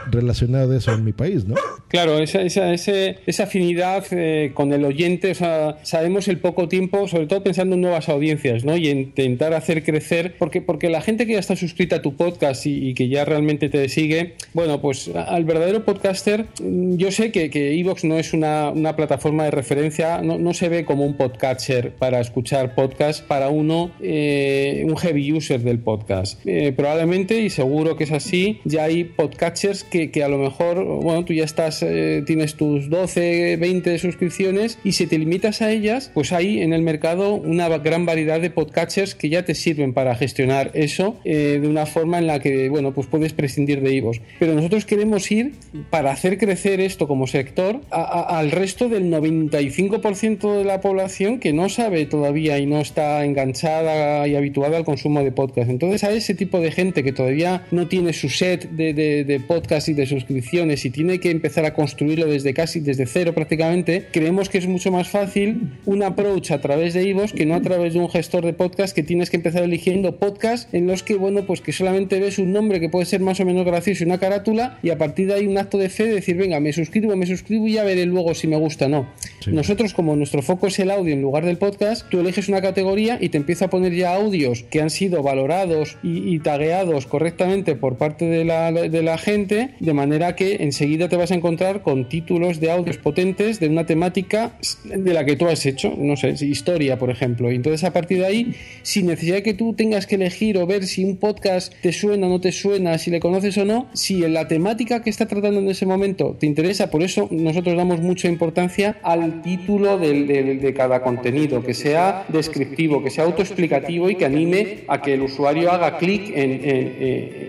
relacionado 0.09 0.71
a 0.71 0.77
eso 0.77 0.93
en 0.93 1.03
mi 1.03 1.13
país, 1.13 1.45
¿no? 1.45 1.55
Claro, 1.87 2.19
esa, 2.19 2.41
esa, 2.41 2.71
esa 2.73 3.43
afinidad 3.43 4.05
eh, 4.11 4.51
con 4.53 4.73
el 4.73 4.83
oyente, 4.85 5.31
o 5.31 5.35
sea, 5.35 5.77
sabemos 5.83 6.27
el 6.27 6.39
poco 6.39 6.67
tiempo, 6.67 7.07
sobre 7.07 7.27
todo 7.27 7.43
pensando 7.43 7.75
en 7.75 7.81
nuevas 7.81 8.09
audiencias, 8.09 8.65
¿no? 8.65 8.75
Y 8.75 8.89
intentar 8.89 9.53
hacer 9.53 9.83
crecer, 9.83 10.35
porque, 10.37 10.61
porque 10.61 10.89
la 10.89 11.01
gente 11.01 11.25
que 11.25 11.33
ya 11.33 11.39
está 11.39 11.55
suscrita 11.55 11.97
a 11.97 12.01
tu 12.01 12.15
podcast 12.15 12.65
y, 12.65 12.93
que 12.95 13.07
ya 13.07 13.25
realmente 13.25 13.69
te 13.69 13.87
sigue, 13.89 14.35
bueno, 14.53 14.81
pues 14.81 15.09
al 15.13 15.43
verdadero 15.45 15.85
podcaster, 15.85 16.45
mm, 16.61 16.95
yo 16.97 17.11
sé 17.11 17.31
que, 17.31 17.49
que 17.49 17.79
Evox 17.79 18.03
no 18.03 18.17
es 18.17 18.33
una, 18.33 18.71
una, 18.71 18.95
plataforma 18.95 19.43
de 19.43 19.51
referencia, 19.51 20.21
no, 20.21 20.37
no, 20.37 20.53
se 20.53 20.69
ve 20.69 20.85
como 20.85 21.05
un 21.05 21.15
podcatcher 21.15 21.91
para 21.95 22.19
escuchar 22.19 22.75
podcast 22.75 23.25
para 23.25 23.49
uno, 23.49 23.91
eh, 24.01 24.83
un 24.85 24.95
heavy 24.97 25.33
user 25.33 25.61
del 25.61 25.79
podcast. 25.79 26.39
Eh, 26.45 26.73
probablemente, 26.75 27.39
y 27.41 27.49
seguro 27.49 27.95
que 27.95 28.05
es 28.05 28.11
así, 28.11 28.59
ya 28.63 28.85
hay 28.85 29.03
podcatchers 29.03 29.83
que, 29.83 29.94
que 30.11 30.23
a 30.23 30.27
lo 30.27 30.37
mejor, 30.37 30.83
bueno, 30.83 31.25
tú 31.25 31.33
ya 31.33 31.43
estás, 31.43 31.81
eh, 31.83 32.23
tienes 32.25 32.55
tus 32.55 32.89
12, 32.89 33.57
20 33.57 33.97
suscripciones 33.97 34.77
y 34.83 34.93
si 34.93 35.07
te 35.07 35.17
limitas 35.17 35.61
a 35.61 35.71
ellas, 35.71 36.11
pues 36.13 36.31
hay 36.31 36.61
en 36.61 36.73
el 36.73 36.81
mercado 36.81 37.35
una 37.35 37.69
gran 37.77 38.05
variedad 38.05 38.39
de 38.41 38.49
podcatchers 38.49 39.15
que 39.15 39.29
ya 39.29 39.45
te 39.45 39.55
sirven 39.55 39.93
para 39.93 40.15
gestionar 40.15 40.71
eso 40.73 41.17
eh, 41.23 41.59
de 41.61 41.67
una 41.67 41.85
forma 41.85 42.19
en 42.19 42.27
la 42.27 42.39
que, 42.39 42.69
bueno, 42.69 42.93
pues 42.93 43.07
puedes 43.07 43.33
prescindir 43.33 43.81
de 43.81 43.93
IVOS. 43.95 44.21
Pero 44.39 44.53
nosotros 44.53 44.85
queremos 44.85 45.31
ir 45.31 45.53
para 45.89 46.11
hacer 46.11 46.37
crecer 46.37 46.79
esto 46.81 47.07
como 47.07 47.27
sector 47.27 47.81
al 47.89 48.51
resto 48.51 48.89
del 48.89 49.11
95% 49.11 50.57
de 50.57 50.63
la 50.63 50.81
población 50.81 51.39
que 51.39 51.53
no 51.53 51.69
sabe 51.69 52.05
todavía 52.05 52.59
y 52.59 52.65
no 52.65 52.79
está 52.79 53.23
enganchada 53.25 54.27
y 54.27 54.35
habituada 54.35 54.77
al 54.77 54.85
consumo 54.85 55.23
de 55.23 55.31
podcast. 55.31 55.69
Entonces 55.69 56.03
a 56.03 56.11
ese 56.11 56.35
tipo 56.35 56.59
de 56.59 56.71
gente 56.71 57.03
que 57.03 57.13
todavía 57.13 57.65
no 57.71 57.87
tiene 57.87 58.13
su 58.13 58.29
set 58.29 58.69
de, 58.71 58.93
de, 58.93 59.23
de 59.23 59.39
podcast 59.39 59.84
y 59.89 59.93
de 59.93 60.05
suscripciones 60.05 60.85
y 60.85 60.89
tiene 60.89 61.19
que 61.19 61.31
empezar 61.31 61.65
a 61.65 61.73
construirlo 61.73 62.25
desde 62.27 62.53
casi 62.53 62.79
desde 62.79 63.05
cero 63.05 63.33
prácticamente, 63.33 64.07
creemos 64.11 64.49
que 64.49 64.57
es 64.57 64.67
mucho 64.67 64.91
más 64.91 65.09
fácil 65.09 65.73
un 65.85 66.03
approach 66.03 66.51
a 66.51 66.61
través 66.61 66.93
de 66.93 67.07
IVOS 67.07 67.33
que 67.33 67.45
no 67.45 67.55
a 67.55 67.61
través 67.61 67.93
de 67.93 67.99
un 67.99 68.09
gestor 68.09 68.45
de 68.45 68.53
podcast 68.53 68.95
que 68.95 69.03
tienes 69.03 69.29
que 69.29 69.37
empezar 69.37 69.63
eligiendo 69.63 70.17
podcasts 70.17 70.67
en 70.73 70.87
los 70.87 71.03
que, 71.03 71.15
bueno, 71.15 71.45
pues 71.45 71.61
que 71.61 71.71
solamente 71.71 72.19
ves 72.19 72.39
un 72.39 72.51
nombre 72.51 72.79
que 72.79 72.89
puede 72.89 73.05
ser 73.05 73.21
más 73.21 73.39
o 73.39 73.45
menos 73.45 73.65
gracioso 73.65 74.03
y 74.03 74.07
una 74.07 74.19
carátula 74.19 74.79
y 74.81 74.89
a 74.89 74.97
partir 74.97 75.27
de 75.27 75.35
ahí 75.35 75.47
un 75.47 75.57
acto 75.57 75.77
de 75.77 75.89
fe 75.89 76.05
de 76.05 76.15
decir, 76.15 76.37
venga, 76.37 76.59
me 76.59 76.73
suscribo, 76.73 77.15
me 77.15 77.25
suscribo 77.25 77.67
y 77.67 77.73
ya 77.73 77.83
veré 77.83 78.05
luego 78.05 78.33
si 78.33 78.47
me 78.47 78.57
gusta 78.57 78.85
o 78.85 78.89
no. 78.89 79.07
Nosotros, 79.47 79.93
como 79.93 80.15
nuestro 80.15 80.41
foco 80.41 80.67
es 80.67 80.79
el 80.79 80.89
audio 80.89 81.13
en 81.13 81.21
lugar 81.21 81.45
del 81.45 81.57
podcast, 81.57 82.09
tú 82.09 82.19
eliges 82.19 82.49
una 82.49 82.61
categoría 82.61 83.17
y 83.21 83.29
te 83.29 83.37
empieza 83.37 83.65
a 83.65 83.69
poner 83.69 83.93
ya 83.93 84.15
audios 84.15 84.63
que 84.63 84.81
han 84.81 84.89
sido 84.89 85.21
valorados 85.21 85.97
y, 86.03 86.33
y 86.33 86.39
tagueados 86.39 87.05
correctamente 87.05 87.75
por 87.75 87.97
parte 87.97 88.25
de 88.25 88.45
la, 88.45 88.71
de 88.71 89.03
la 89.03 89.17
gente, 89.17 89.74
de 89.79 89.93
manera 89.93 90.35
que 90.35 90.55
enseguida 90.61 91.09
te 91.09 91.15
vas 91.15 91.31
a 91.31 91.35
encontrar 91.35 91.81
con 91.81 92.09
títulos 92.09 92.59
de 92.59 92.71
audios 92.71 92.97
potentes 92.97 93.59
de 93.59 93.67
una 93.67 93.85
temática 93.85 94.57
de 94.83 95.13
la 95.13 95.25
que 95.25 95.35
tú 95.35 95.47
has 95.47 95.65
hecho, 95.65 95.93
no 95.97 96.15
sé, 96.15 96.35
historia, 96.45 96.97
por 96.97 97.09
ejemplo. 97.09 97.51
Y 97.51 97.55
entonces 97.55 97.83
a 97.83 97.93
partir 97.93 98.19
de 98.19 98.25
ahí, 98.25 98.55
sin 98.81 99.07
necesidad 99.07 99.35
de 99.35 99.43
que 99.43 99.53
tú 99.53 99.73
tengas 99.73 100.07
que 100.07 100.15
elegir 100.15 100.57
o 100.57 100.65
ver 100.65 100.85
si 100.85 101.03
un 101.03 101.17
podcast 101.17 101.73
te 101.81 101.91
suena 101.91 102.27
o 102.27 102.29
no 102.29 102.41
te 102.41 102.51
suena, 102.51 102.97
si 102.97 103.11
le 103.11 103.19
conoces 103.19 103.57
o 103.57 103.65
no, 103.65 103.87
si 103.93 104.19
la 104.19 104.47
temática 104.47 105.01
que 105.01 105.09
está 105.09 105.25
tratando 105.25 105.59
en 105.59 105.69
ese 105.69 105.85
momento 105.85 106.35
te 106.39 106.45
interesa, 106.45 106.89
por 106.89 107.03
eso 107.03 107.27
nosotros 107.31 107.75
damos 107.75 108.01
mucha 108.01 108.27
importancia 108.27 108.97
al 109.03 109.41
título 109.41 109.97
del, 109.97 110.27
de 110.27 110.73
cada 110.73 111.01
contenido, 111.01 111.63
que 111.63 111.73
sea 111.73 112.25
descriptivo, 112.29 113.03
que 113.03 113.09
sea 113.09 113.25
autoexplicativo 113.25 114.09
y 114.09 114.15
que 114.15 114.25
anime 114.25 114.79
a 114.87 115.01
que 115.01 115.13
el 115.13 115.21
usuario 115.21 115.71
haga 115.71 115.97
clic 115.97 116.31
en, 116.35 116.51
en, 116.51 116.95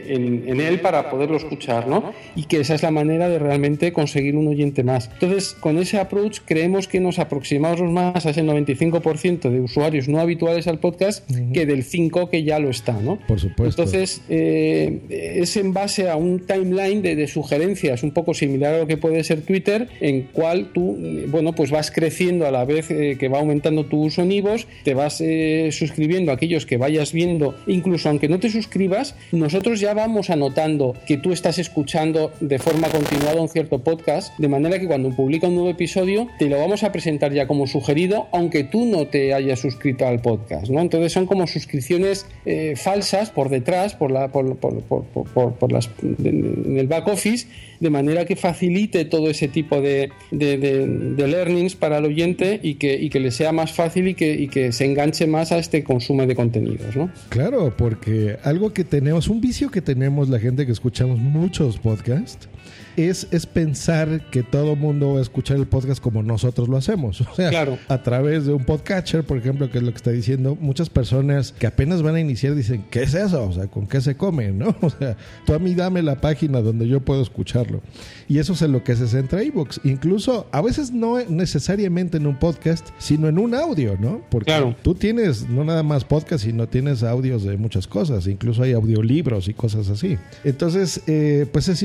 en, 0.09 0.45
en, 0.49 0.61
él 0.61 0.81
para 0.81 1.11
poderlo 1.11 1.37
escuchar, 1.37 1.87
¿no? 1.87 2.13
Y 2.35 2.45
que 2.45 2.61
esa 2.61 2.75
es 2.75 2.83
la 2.83 2.91
manera 2.91 3.29
de 3.29 3.39
realmente 3.39 3.93
conseguir 3.93 4.37
un 4.37 4.49
oyente 4.49 4.83
más. 4.83 5.11
Entonces, 5.15 5.55
con 5.59 5.79
ese 5.79 5.99
approach 5.99 6.41
creemos 6.45 6.89
que 6.89 7.01
nos 7.01 7.19
aproximamos 7.19 7.81
más 7.91 8.27
a 8.27 8.31
ese 8.31 8.45
95% 8.45 9.51
de 9.51 9.61
usuarios 9.61 10.09
no 10.09 10.21
habituales 10.21 10.67
al 10.67 10.79
podcast 10.79 11.29
uh 11.31 11.35
-huh. 11.35 11.53
que 11.53 11.67
del 11.67 11.85
5 11.85 12.31
que 12.31 12.45
ya 12.45 12.59
lo 12.59 12.71
está, 12.71 12.93
¿no? 13.01 13.19
Por 13.27 13.41
supuesto. 13.41 13.83
Entonces, 13.83 14.23
eh, 14.29 15.01
es 15.09 15.57
en 15.57 15.73
base 15.73 16.09
a 16.09 16.17
un 16.17 16.47
timeline 16.47 17.03
de, 17.03 17.17
de, 17.17 17.27
sugerencias 17.27 18.03
un 18.03 18.13
poco 18.13 18.35
similar 18.35 18.75
a 18.75 18.79
lo 18.79 18.87
que 18.87 18.97
puede 18.97 19.23
ser 19.25 19.43
Twitter, 19.43 19.89
en 20.01 20.23
cual 20.33 20.71
tú, 20.73 20.97
bueno, 21.29 21.53
pues 21.53 21.71
vas 21.71 21.91
creciendo 21.91 22.47
a 22.47 22.51
la 22.51 22.65
vez 22.65 22.91
eh, 22.91 23.17
que 23.19 23.29
va 23.29 23.39
aumentando 23.39 23.85
tu 23.87 24.05
uso 24.05 24.23
en 24.23 24.33
IVOS, 24.33 24.67
te 24.85 24.95
vas 24.95 25.21
eh, 25.21 25.71
suscribiendo 25.73 26.31
a 26.31 26.35
aquellos 26.35 26.67
que 26.67 26.77
vayas 26.77 27.13
viendo, 27.13 27.55
incluso 27.67 28.09
aunque 28.09 28.29
no 28.29 28.39
te 28.39 28.51
suscribas, 28.51 29.15
nosotros 29.33 29.81
ya 29.81 29.95
vamos 29.95 30.31
anotando 30.31 30.95
que 31.07 31.17
tú 31.17 31.33
estás 31.33 31.59
escuchando 31.59 32.06
de 32.13 32.59
forma 32.59 32.89
continuada 32.89 33.41
un 33.41 33.49
cierto 33.49 33.81
podcast, 33.81 34.37
de 34.39 34.49
manera 34.49 34.79
que 34.79 34.87
cuando 34.87 35.11
publica 35.11 35.49
un 35.49 35.55
nuevo 35.55 35.71
episodio, 35.71 36.29
te 36.39 36.49
lo 36.49 36.59
vamos 36.59 36.83
a 36.83 36.93
presentar 36.93 37.33
ya 37.33 37.47
como 37.47 37.67
sugerido, 37.67 38.27
aunque 38.33 38.65
tú 38.65 38.85
no 38.85 39.07
te 39.07 39.35
hayas 39.35 39.61
suscrito 39.61 40.07
al 40.07 40.21
podcast, 40.21 40.69
¿no? 40.69 40.81
Entonces 40.81 41.13
son 41.13 41.27
como 41.27 41.47
suscripciones 41.47 42.27
eh, 42.45 42.75
falsas 42.77 43.31
por 43.31 43.49
detrás, 43.49 43.95
por 43.95 44.11
la, 44.11 44.29
por, 44.29 44.57
por, 44.57 44.83
por, 44.83 45.55
por 45.55 45.73
las, 45.73 45.91
de, 46.01 46.31
en 46.31 46.79
el 46.79 46.87
back 46.87 47.09
office, 47.09 47.47
de 47.81 47.91
manera 47.91 48.25
que 48.25 48.37
facilite 48.37 49.05
todo 49.05 49.29
ese 49.29 49.49
tipo 49.49 49.81
de, 49.81 50.11
de, 50.31 50.57
de 50.57 51.29
learnings 51.29 51.75
para 51.75 51.99
el 51.99 52.07
oyente 52.07 52.61
y 52.63 52.75
que, 52.75 52.95
y 52.95 53.11
que 53.11 53.21
le 53.21 53.31
sea 53.31 53.53
más 53.53 53.73
fácil 53.73 54.09
y 54.09 54.15
que, 54.15 54.33
y 54.33 54.49
que 54.49 54.73
se 54.73 54.85
enganche 54.85 55.27
más 55.27 55.53
a 55.53 55.59
este 55.59 55.85
consumo 55.85 56.27
de 56.27 56.35
contenidos, 56.35 56.97
¿no? 56.97 57.11
Claro, 57.29 57.75
porque 57.77 58.37
algo 58.43 58.73
que 58.73 58.85
tenemos, 58.85 59.29
un 59.29 59.41
vicio 59.41 59.71
que 59.71 59.83
tenemos 59.83 60.29
la 60.29 60.39
gente 60.39 60.67
que 60.67 60.73
escuchamos 60.73 61.19
muchos 61.19 61.83
podcasts, 61.87 62.49
es, 62.97 63.29
es 63.31 63.47
pensar 63.47 64.31
que 64.31 64.43
todo 64.43 64.77
mundo 64.77 65.15
va 65.15 65.19
a 65.19 65.23
escuchar 65.23 65.57
el 65.57 65.67
podcast 65.67 66.03
como 66.03 66.23
nosotros 66.23 66.69
lo 66.69 66.77
hacemos. 66.77 67.21
O 67.27 67.35
sea, 67.37 67.51
claro. 67.51 67.77
a 67.89 68.03
través 68.03 68.47
de 68.47 68.55
un 68.55 68.65
podcatcher, 68.65 69.25
por 69.25 69.37
ejemplo, 69.37 69.71
que 69.71 69.77
es 69.77 69.85
lo 69.85 69.91
que 69.91 69.97
está 69.97 70.11
diciendo, 70.11 70.57
muchas 70.59 70.89
personas 70.89 71.53
que 71.53 71.67
apenas 71.67 72.01
van 72.01 72.15
a 72.15 72.21
iniciar 72.21 72.55
dicen, 72.55 72.87
¿qué 72.91 73.03
es 73.03 73.13
eso? 73.13 73.45
O 73.47 73.53
sea, 73.53 73.67
¿con 73.67 73.87
qué 73.87 74.01
se 74.01 74.17
come? 74.17 74.53
¿No? 74.53 74.75
O 74.87 74.91
sea, 74.91 75.17
tú 75.45 75.53
a 75.53 75.59
mí 75.59 75.75
dame 75.75 76.01
la 76.03 76.21
página 76.21 76.61
donde 76.61 76.87
yo 76.87 77.01
puedo 77.01 77.21
escucharlo. 77.21 77.83
Y 78.29 78.39
eso 78.39 78.53
es 78.53 78.63
en 78.63 78.73
lo 78.73 78.85
que 78.85 78.95
se 78.95 79.09
centra 79.09 79.43
iVoox. 79.43 79.81
Incluso, 79.85 80.47
a 80.53 80.63
veces 80.63 80.93
no 80.93 81.19
necesariamente 81.29 82.17
en 82.19 82.27
un 82.27 82.39
podcast, 82.39 82.89
sino 82.99 83.29
en 83.29 83.39
un 83.39 83.55
audio, 83.55 83.97
¿no? 84.01 84.23
Porque 84.31 84.47
claro. 84.47 84.77
tú 84.83 84.95
tienes 84.95 85.49
no 85.49 85.65
nada 85.65 85.83
más 85.83 86.05
podcast, 86.05 86.45
sino 86.45 86.69
tienes 86.69 87.03
audios 87.03 87.43
de 87.43 87.57
muchas 87.57 87.87
cosas. 87.87 88.27
Incluso 88.27 88.63
hay 88.63 88.73
audiolibros 88.73 89.49
y 89.49 89.55
cosas 89.55 89.89
así. 89.89 90.17
Entonces, 90.45 91.03
eh, 91.07 91.47
pues 91.53 91.69
es 91.69 91.85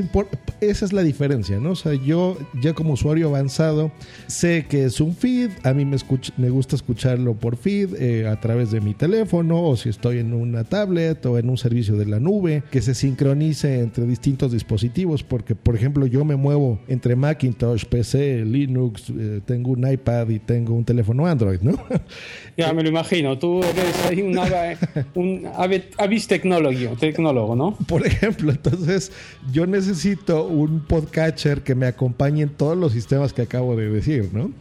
esa 0.61 0.85
es 0.85 0.93
la 0.93 1.00
diferencia, 1.03 1.59
¿no? 1.59 1.71
O 1.71 1.75
sea, 1.75 1.93
yo 1.93 2.37
ya 2.61 2.73
como 2.73 2.93
usuario 2.93 3.27
avanzado 3.27 3.91
sé 4.27 4.65
que 4.69 4.85
es 4.85 5.01
un 5.01 5.15
feed, 5.15 5.51
a 5.63 5.73
mí 5.73 5.85
me, 5.85 5.95
escuch 5.95 6.31
me 6.37 6.49
gusta 6.49 6.75
escucharlo 6.75 7.33
por 7.33 7.57
feed 7.57 7.95
eh, 7.95 8.27
a 8.27 8.39
través 8.39 8.71
de 8.71 8.81
mi 8.81 8.93
teléfono 8.93 9.63
o 9.63 9.75
si 9.75 9.89
estoy 9.89 10.19
en 10.19 10.33
una 10.33 10.63
tablet 10.63 11.25
o 11.25 11.37
en 11.37 11.49
un 11.49 11.57
servicio 11.57 11.95
de 11.95 12.05
la 12.05 12.19
nube 12.19 12.63
que 12.71 12.81
se 12.81 12.95
sincronice 12.95 13.79
entre 13.79 14.05
distintos 14.05 14.51
dispositivos 14.51 15.23
porque 15.23 15.55
por 15.55 15.75
ejemplo 15.75 16.05
yo 16.05 16.25
me 16.25 16.35
muevo 16.35 16.79
entre 16.87 17.15
Macintosh, 17.15 17.85
PC, 17.85 18.45
Linux, 18.45 19.09
eh, 19.09 19.41
tengo 19.45 19.71
un 19.71 19.89
iPad 19.91 20.29
y 20.29 20.39
tengo 20.39 20.73
un 20.73 20.85
teléfono 20.85 21.25
Android, 21.25 21.61
¿no? 21.61 21.73
Ya 22.57 22.73
me 22.73 22.83
lo 22.83 22.89
imagino, 22.89 23.39
tú 23.39 23.63
eres 23.63 24.05
ahí 24.05 24.21
un, 24.21 24.37
un 25.15 25.47
Avis 25.97 26.27
tecnólogo, 26.27 27.55
¿no? 27.55 27.75
Por 27.87 28.05
ejemplo, 28.05 28.51
entonces 28.51 29.11
yo 29.51 29.65
necesito 29.65 30.45
un 30.45 30.81
podcatcher 30.91 31.61
que 31.61 31.73
me 31.73 31.85
acompañe 31.85 32.43
en 32.43 32.49
todos 32.49 32.77
los 32.77 32.91
sistemas 32.91 33.31
que 33.31 33.43
acabo 33.43 33.77
de 33.77 33.89
decir, 33.89 34.29
¿no? 34.33 34.51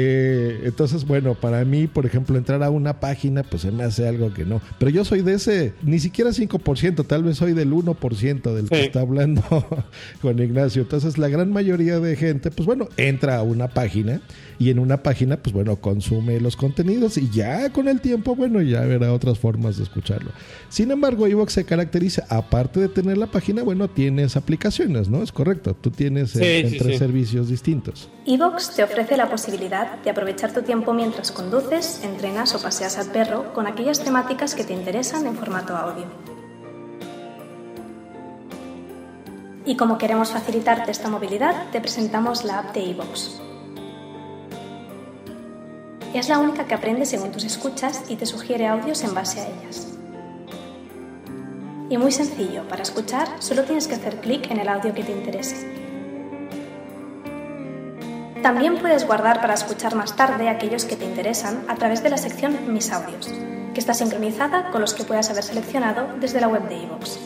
Eh, 0.00 0.60
entonces, 0.62 1.04
bueno, 1.04 1.34
para 1.34 1.64
mí, 1.64 1.88
por 1.88 2.06
ejemplo, 2.06 2.38
entrar 2.38 2.62
a 2.62 2.70
una 2.70 3.00
página, 3.00 3.42
pues 3.42 3.62
se 3.62 3.72
me 3.72 3.82
hace 3.82 4.06
algo 4.06 4.32
que 4.32 4.44
no. 4.44 4.60
Pero 4.78 4.92
yo 4.92 5.04
soy 5.04 5.22
de 5.22 5.34
ese, 5.34 5.72
ni 5.82 5.98
siquiera 5.98 6.30
5%, 6.30 7.04
tal 7.04 7.24
vez 7.24 7.38
soy 7.38 7.52
del 7.52 7.72
1% 7.72 8.54
del 8.54 8.68
que 8.68 8.76
sí. 8.76 8.82
está 8.82 9.00
hablando 9.00 9.42
con 10.22 10.38
Ignacio. 10.38 10.82
Entonces, 10.82 11.18
la 11.18 11.26
gran 11.26 11.52
mayoría 11.52 11.98
de 11.98 12.14
gente, 12.14 12.52
pues 12.52 12.64
bueno, 12.64 12.88
entra 12.96 13.38
a 13.38 13.42
una 13.42 13.66
página 13.66 14.20
y 14.60 14.70
en 14.70 14.78
una 14.78 15.02
página, 15.02 15.36
pues 15.36 15.52
bueno, 15.52 15.76
consume 15.76 16.40
los 16.40 16.56
contenidos 16.56 17.18
y 17.18 17.28
ya 17.30 17.70
con 17.72 17.88
el 17.88 18.00
tiempo, 18.00 18.36
bueno, 18.36 18.62
ya 18.62 18.82
verá 18.82 19.12
otras 19.12 19.38
formas 19.38 19.78
de 19.78 19.82
escucharlo. 19.82 20.30
Sin 20.68 20.92
embargo, 20.92 21.26
Evox 21.26 21.54
se 21.54 21.64
caracteriza, 21.64 22.24
aparte 22.28 22.78
de 22.78 22.88
tener 22.88 23.18
la 23.18 23.26
página, 23.26 23.64
bueno, 23.64 23.88
tienes 23.88 24.36
aplicaciones, 24.36 25.08
¿no? 25.08 25.24
Es 25.24 25.32
correcto, 25.32 25.74
tú 25.74 25.90
tienes 25.90 26.30
sí, 26.30 26.40
eh, 26.42 26.66
sí, 26.68 26.76
entre 26.76 26.92
sí. 26.92 26.98
servicios 26.98 27.48
distintos. 27.48 28.08
Evox 28.26 28.76
te 28.76 28.82
ofrece 28.82 29.16
la 29.16 29.28
posibilidad 29.28 29.87
de 30.04 30.10
aprovechar 30.10 30.52
tu 30.52 30.62
tiempo 30.62 30.92
mientras 30.92 31.32
conduces, 31.32 32.02
entrenas 32.04 32.54
o 32.54 32.60
paseas 32.60 32.98
al 32.98 33.10
perro 33.10 33.52
con 33.52 33.66
aquellas 33.66 34.00
temáticas 34.00 34.54
que 34.54 34.64
te 34.64 34.72
interesan 34.72 35.26
en 35.26 35.36
formato 35.36 35.76
audio. 35.76 36.06
Y 39.64 39.76
como 39.76 39.98
queremos 39.98 40.30
facilitarte 40.30 40.90
esta 40.90 41.10
movilidad, 41.10 41.70
te 41.70 41.80
presentamos 41.80 42.44
la 42.44 42.60
app 42.60 42.74
de 42.74 42.90
Evox. 42.90 43.40
Es 46.14 46.28
la 46.28 46.38
única 46.38 46.66
que 46.66 46.74
aprende 46.74 47.04
según 47.04 47.32
tus 47.32 47.44
escuchas 47.44 48.04
y 48.08 48.16
te 48.16 48.24
sugiere 48.24 48.66
audios 48.66 49.04
en 49.04 49.14
base 49.14 49.40
a 49.40 49.46
ellas. 49.46 49.88
Y 51.90 51.98
muy 51.98 52.12
sencillo, 52.12 52.66
para 52.68 52.82
escuchar 52.82 53.28
solo 53.40 53.64
tienes 53.64 53.88
que 53.88 53.94
hacer 53.94 54.20
clic 54.20 54.50
en 54.50 54.58
el 54.58 54.68
audio 54.68 54.94
que 54.94 55.02
te 55.02 55.12
interese. 55.12 55.87
También 58.42 58.78
puedes 58.78 59.06
guardar 59.06 59.40
para 59.40 59.54
escuchar 59.54 59.94
más 59.94 60.14
tarde 60.16 60.48
aquellos 60.48 60.84
que 60.84 60.96
te 60.96 61.04
interesan 61.04 61.64
a 61.68 61.74
través 61.74 62.02
de 62.02 62.10
la 62.10 62.16
sección 62.16 62.72
Mis 62.72 62.92
audios, 62.92 63.28
que 63.74 63.80
está 63.80 63.94
sincronizada 63.94 64.70
con 64.70 64.80
los 64.80 64.94
que 64.94 65.04
puedas 65.04 65.28
haber 65.30 65.42
seleccionado 65.42 66.06
desde 66.20 66.40
la 66.40 66.48
web 66.48 66.68
de 66.68 66.76
iVoox. 66.76 67.18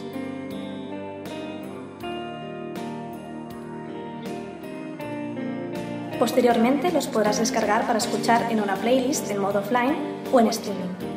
Posteriormente 6.19 6.93
los 6.93 7.09
podrás 7.09 7.39
descargar 7.39 7.87
para 7.87 7.99
escuchar 7.99 8.51
en 8.51 8.61
una 8.61 8.77
playlist 8.77 9.31
en 9.31 9.39
modo 9.39 9.59
offline 9.59 9.97
o 10.33 10.41
en 10.41 10.47
streaming. 10.47 11.13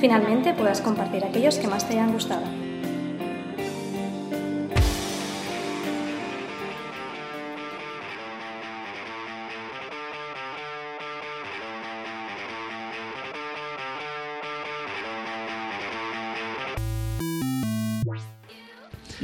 Finalmente, 0.00 0.54
puedas 0.54 0.80
compartir 0.80 1.24
aquellos 1.24 1.58
que 1.58 1.66
más 1.66 1.86
te 1.86 1.94
hayan 1.94 2.12
gustado. 2.12 2.69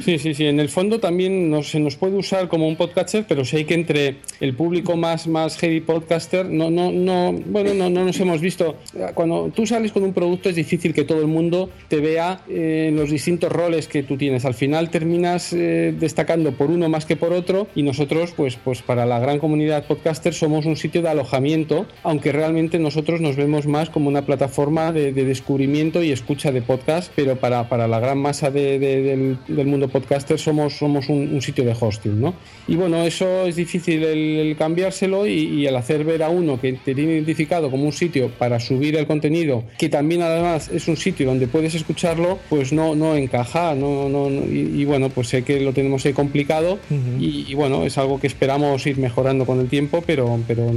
Sí, 0.07 0.21
sí, 0.21 0.35
sí. 0.35 0.47
En 0.47 0.61
el 0.61 0.69
fondo 0.69 1.01
también 1.01 1.53
se 1.65 1.81
nos 1.81 1.97
puede 1.97 2.15
usar 2.15 2.47
como 2.47 2.69
un 2.69 2.77
podcaster, 2.77 3.25
pero 3.27 3.45
sé 3.45 3.67
que 3.67 3.75
entre 3.75 4.19
el 4.39 4.55
público 4.55 4.97
más, 4.97 5.27
más 5.27 5.59
heavy 5.59 5.81
podcaster, 5.81 6.47
no, 6.47 6.71
no, 6.71 6.93
no, 6.93 7.33
bueno, 7.33 7.75
no, 7.75 7.91
no 7.91 8.05
nos 8.05 8.21
hemos 8.21 8.41
visto. 8.41 8.77
Cuando 9.15 9.51
tú 9.53 9.67
sales 9.67 9.91
con 9.91 10.05
un 10.05 10.13
producto 10.13 10.49
es 10.49 10.55
difícil 10.55 10.95
que 10.95 11.03
todo 11.03 11.21
el 11.21 11.27
mundo 11.27 11.71
te 11.89 11.97
vea 11.97 12.43
eh, 12.49 12.87
en 12.91 12.95
los 12.95 13.11
distintos 13.11 13.51
roles 13.51 13.89
que 13.89 14.05
tú 14.05 14.17
tienes. 14.17 14.45
Al 14.45 14.55
final 14.55 14.91
terminas 14.91 15.53
eh, 15.53 15.93
destacando 15.99 16.53
por 16.53 16.71
uno 16.71 16.89
más 16.89 17.05
que 17.05 17.17
por 17.17 17.33
otro 17.33 17.67
y 17.75 17.83
nosotros, 17.83 18.33
pues, 18.37 18.55
pues 18.55 18.83
para 18.83 19.07
la 19.07 19.19
gran 19.19 19.41
comunidad 19.41 19.89
podcaster 19.89 20.35
somos 20.35 20.67
un 20.67 20.77
sitio 20.77 21.03
de 21.03 21.09
alojamiento, 21.09 21.85
aunque 22.05 22.31
realmente 22.31 22.79
nosotros 22.79 23.21
nos 23.21 23.35
vemos 23.35 23.67
más 23.67 23.91
como 23.91 24.09
una 24.09 24.25
plataforma 24.25 24.93
de, 24.93 25.13
descubrimiento 25.13 26.01
y 26.05 26.13
escucha 26.13 26.53
de 26.53 26.63
podcast, 26.63 27.11
pero 27.17 27.35
para, 27.35 27.69
para 27.69 27.89
la 27.89 27.99
gran 27.99 28.19
masa 28.19 28.53
del, 28.53 29.37
del 29.49 29.67
mundo 29.67 29.89
podcaster 30.01 30.39
somos, 30.39 30.75
somos 30.75 31.09
un, 31.09 31.41
sitio 31.41 31.65
de 31.65 31.75
hosting, 31.79 32.21
¿no? 32.21 32.35
Y 32.69 32.77
bueno, 32.77 33.03
eso 33.03 33.47
es 33.47 33.57
difícil 33.57 34.03
el, 34.05 34.57
cambiárselo 34.59 35.27
y, 35.27 35.67
el 35.67 35.77
hacer 35.77 36.05
ver 36.05 36.23
a 36.23 36.29
uno 36.29 36.61
que 36.61 36.75
te 36.75 36.95
tiene 36.95 37.15
identificado 37.15 37.71
como 37.71 37.85
un 37.85 37.93
sitio 37.93 38.31
para 38.31 38.61
subir 38.61 38.97
el 38.97 39.07
contenido, 39.07 39.65
que 39.79 39.89
también 39.89 40.23
además 40.23 40.69
es 40.73 40.89
un 40.89 40.97
sitio 40.97 41.27
donde 41.27 41.47
puedes 41.47 41.75
escucharlo, 41.75 42.39
pues 42.49 42.73
no, 42.73 42.95
no 42.95 43.17
encaja, 43.17 43.75
no, 43.75 44.09
no, 44.09 44.29
y, 44.29 44.85
bueno, 44.85 45.09
pues 45.09 45.29
sé 45.29 45.43
que 45.43 45.61
lo 45.61 45.73
tenemos 45.73 46.05
ahí 46.05 46.13
complicado 46.13 46.79
y, 47.19 47.55
bueno, 47.55 47.85
es 47.85 47.97
algo 47.99 48.21
que 48.21 48.27
esperamos 48.27 48.87
ir 48.87 48.99
mejorando 48.99 49.47
con 49.47 49.61
el 49.61 49.69
tiempo, 49.69 50.03
pero, 50.07 50.39
pero 50.47 50.73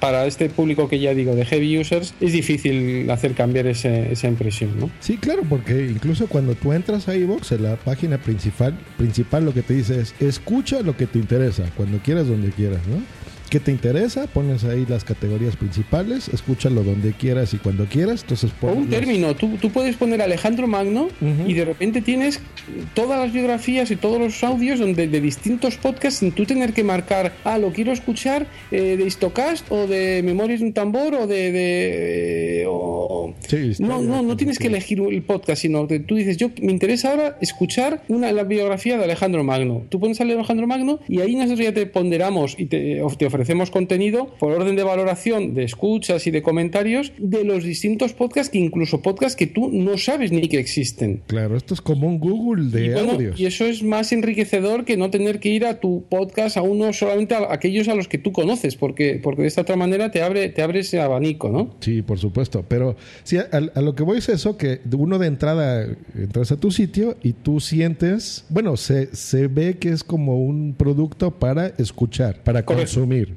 para 0.00 0.26
este 0.26 0.48
público 0.48 0.88
que 0.88 0.98
ya 0.98 1.14
digo 1.14 1.34
de 1.34 1.44
heavy 1.44 1.78
users 1.78 2.14
es 2.20 2.32
difícil 2.32 3.08
hacer 3.10 3.34
cambiar 3.34 3.66
esa 3.66 4.26
impresión, 4.26 4.78
¿no? 4.78 4.90
Sí, 5.00 5.16
claro, 5.16 5.42
porque 5.48 5.86
incluso 5.90 6.26
cuando 6.26 6.54
tú 6.54 6.72
entras 6.72 7.08
a 7.08 7.16
iVoox, 7.16 7.52
en 7.52 7.62
la 7.62 7.76
página 7.76 8.18
principal, 8.18 8.39
principal 8.96 9.44
lo 9.44 9.52
que 9.52 9.62
te 9.62 9.74
dice 9.74 10.00
es 10.00 10.14
escucha 10.20 10.82
lo 10.82 10.96
que 10.96 11.06
te 11.06 11.18
interesa, 11.18 11.64
cuando 11.76 11.98
quieras, 11.98 12.26
donde 12.28 12.50
quieras, 12.50 12.80
¿no? 12.86 13.02
¿Qué 13.50 13.58
te 13.58 13.72
interesa? 13.72 14.28
Pones 14.28 14.62
ahí 14.62 14.86
las 14.88 15.02
categorías 15.02 15.56
principales, 15.56 16.28
escúchalo 16.28 16.84
donde 16.84 17.12
quieras 17.12 17.52
y 17.52 17.56
cuando 17.56 17.86
quieras. 17.86 18.22
Entonces, 18.22 18.52
o 18.60 18.68
un 18.68 18.88
término, 18.88 19.34
tú, 19.34 19.56
tú, 19.60 19.70
puedes 19.70 19.96
poner 19.96 20.22
Alejandro 20.22 20.68
Magno 20.68 21.08
y 21.20 21.54
de 21.54 21.64
repente 21.64 22.00
tienes 22.00 22.40
todas 22.94 23.18
las 23.18 23.32
biografías 23.32 23.90
y 23.90 23.96
todos 23.96 24.20
los 24.20 24.44
audios 24.44 24.78
donde 24.78 25.08
de 25.08 25.20
distintos 25.20 25.78
podcasts 25.78 26.20
sin 26.20 26.30
tú 26.30 26.46
tener 26.46 26.72
que 26.72 26.84
marcar, 26.84 27.32
ah, 27.42 27.58
lo 27.58 27.72
quiero 27.72 27.90
escuchar 27.90 28.46
eh, 28.70 28.96
de 28.96 29.04
Histocast 29.04 29.66
o 29.72 29.88
de 29.88 30.22
Memorias 30.22 30.60
de 30.60 30.66
un 30.66 30.72
Tambor 30.72 31.14
o 31.14 31.26
de... 31.26 31.50
de 31.50 32.66
no, 33.80 34.00
no, 34.00 34.22
no 34.22 34.36
tienes 34.36 34.60
que 34.60 34.68
elegir 34.68 35.00
el 35.00 35.22
podcast, 35.22 35.62
sino 35.62 35.88
que 35.88 35.98
tú 35.98 36.14
dices, 36.14 36.36
yo 36.36 36.50
me 36.62 36.70
interesa 36.70 37.10
ahora 37.10 37.36
escuchar 37.40 38.02
una, 38.06 38.30
la 38.30 38.44
biografía 38.44 38.96
de 38.96 39.02
Alejandro 39.02 39.42
Magno. 39.42 39.82
Tú 39.88 39.98
pones 39.98 40.20
a 40.20 40.22
Alejandro 40.22 40.68
Magno 40.68 41.00
y 41.08 41.20
ahí 41.20 41.34
nosotros 41.34 41.58
ya 41.58 41.74
te 41.74 41.86
ponderamos 41.86 42.54
y 42.56 42.66
te, 42.66 43.02
te 43.18 43.26
ofrecemos 43.26 43.39
ofrecemos 43.40 43.70
contenido 43.70 44.28
por 44.38 44.52
orden 44.52 44.76
de 44.76 44.82
valoración 44.82 45.54
de 45.54 45.64
escuchas 45.64 46.26
y 46.26 46.30
de 46.30 46.42
comentarios 46.42 47.10
de 47.16 47.42
los 47.42 47.64
distintos 47.64 48.12
podcasts, 48.12 48.52
que 48.52 48.58
incluso 48.58 49.00
podcasts 49.00 49.34
que 49.34 49.46
tú 49.46 49.70
no 49.72 49.96
sabes 49.96 50.30
ni 50.30 50.46
que 50.46 50.58
existen. 50.58 51.22
Claro, 51.26 51.56
esto 51.56 51.72
es 51.72 51.80
como 51.80 52.06
un 52.06 52.18
Google 52.20 52.70
de 52.70 52.88
y 52.88 52.92
audios. 52.92 53.40
Y 53.40 53.46
eso 53.46 53.64
es 53.64 53.82
más 53.82 54.12
enriquecedor 54.12 54.84
que 54.84 54.98
no 54.98 55.08
tener 55.08 55.40
que 55.40 55.48
ir 55.48 55.64
a 55.64 55.80
tu 55.80 56.04
podcast 56.10 56.58
a 56.58 56.62
uno 56.62 56.92
solamente 56.92 57.34
a 57.34 57.50
aquellos 57.50 57.88
a 57.88 57.94
los 57.94 58.08
que 58.08 58.18
tú 58.18 58.30
conoces, 58.30 58.76
porque, 58.76 59.18
porque 59.22 59.40
de 59.40 59.48
esta 59.48 59.62
otra 59.62 59.76
manera 59.76 60.10
te 60.10 60.20
abre, 60.20 60.50
te 60.50 60.60
abre 60.60 60.80
ese 60.80 61.00
abanico, 61.00 61.48
¿no? 61.48 61.74
Sí, 61.80 62.02
por 62.02 62.18
supuesto. 62.18 62.62
Pero 62.68 62.96
sí, 63.24 63.38
a, 63.38 63.80
lo 63.80 63.94
que 63.94 64.02
voy 64.02 64.18
es 64.18 64.28
eso, 64.28 64.58
que 64.58 64.80
uno 64.92 65.18
de 65.18 65.28
entrada 65.28 65.88
entras 66.14 66.52
a 66.52 66.60
tu 66.60 66.70
sitio 66.70 67.16
y 67.22 67.32
tú 67.32 67.58
sientes, 67.60 68.44
bueno, 68.50 68.76
se, 68.76 69.14
se 69.16 69.46
ve 69.46 69.78
que 69.78 69.88
es 69.88 70.04
como 70.04 70.44
un 70.44 70.74
producto 70.74 71.30
para 71.30 71.68
escuchar, 71.78 72.42
para 72.42 72.66
consumir. 72.66 73.29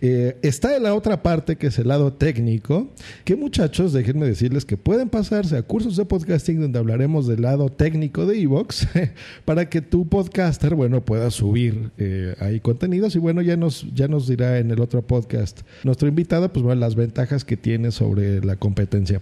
Eh, 0.00 0.38
está 0.42 0.76
en 0.76 0.82
la 0.82 0.94
otra 0.94 1.22
parte, 1.22 1.56
que 1.56 1.68
es 1.68 1.78
el 1.78 1.88
lado 1.88 2.12
técnico, 2.12 2.88
que 3.24 3.36
muchachos, 3.36 3.92
déjenme 3.92 4.26
decirles 4.26 4.64
que 4.64 4.76
pueden 4.76 5.08
pasarse 5.08 5.56
a 5.56 5.62
cursos 5.62 5.96
de 5.96 6.04
podcasting 6.04 6.60
donde 6.60 6.78
hablaremos 6.78 7.26
del 7.26 7.42
lado 7.42 7.68
técnico 7.70 8.26
de 8.26 8.40
Evox 8.40 8.86
para 9.44 9.68
que 9.68 9.80
tu 9.80 10.08
podcaster, 10.08 10.74
bueno, 10.74 11.04
pueda 11.04 11.30
subir 11.30 11.90
eh, 11.98 12.34
ahí 12.40 12.60
contenidos 12.60 13.16
y 13.16 13.18
bueno, 13.18 13.42
ya 13.42 13.56
nos, 13.56 13.86
ya 13.94 14.08
nos 14.08 14.28
dirá 14.28 14.58
en 14.58 14.70
el 14.70 14.80
otro 14.80 15.02
podcast 15.02 15.62
nuestro 15.84 16.08
invitado, 16.08 16.52
pues 16.52 16.62
bueno, 16.62 16.80
las 16.80 16.94
ventajas 16.94 17.44
que 17.44 17.56
tiene 17.56 17.90
sobre 17.90 18.44
la 18.44 18.56
competencia. 18.56 19.20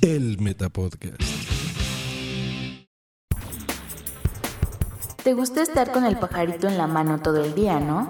El 0.00 0.38
Metapodcast. 0.40 1.22
¿Te 5.26 5.34
gusta 5.34 5.60
estar 5.60 5.90
con 5.90 6.04
el 6.04 6.16
pajarito 6.18 6.68
en 6.68 6.78
la 6.78 6.86
mano 6.86 7.20
todo 7.20 7.44
el 7.44 7.52
día, 7.56 7.80
no? 7.80 8.08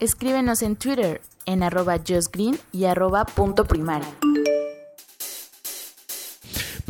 Escríbenos 0.00 0.62
en 0.62 0.76
Twitter 0.76 1.20
en 1.44 1.62
arroba 1.62 1.98
justgreen 1.98 2.58
y 2.72 2.86
arroba 2.86 3.26
punto 3.26 3.66
primario. 3.66 4.08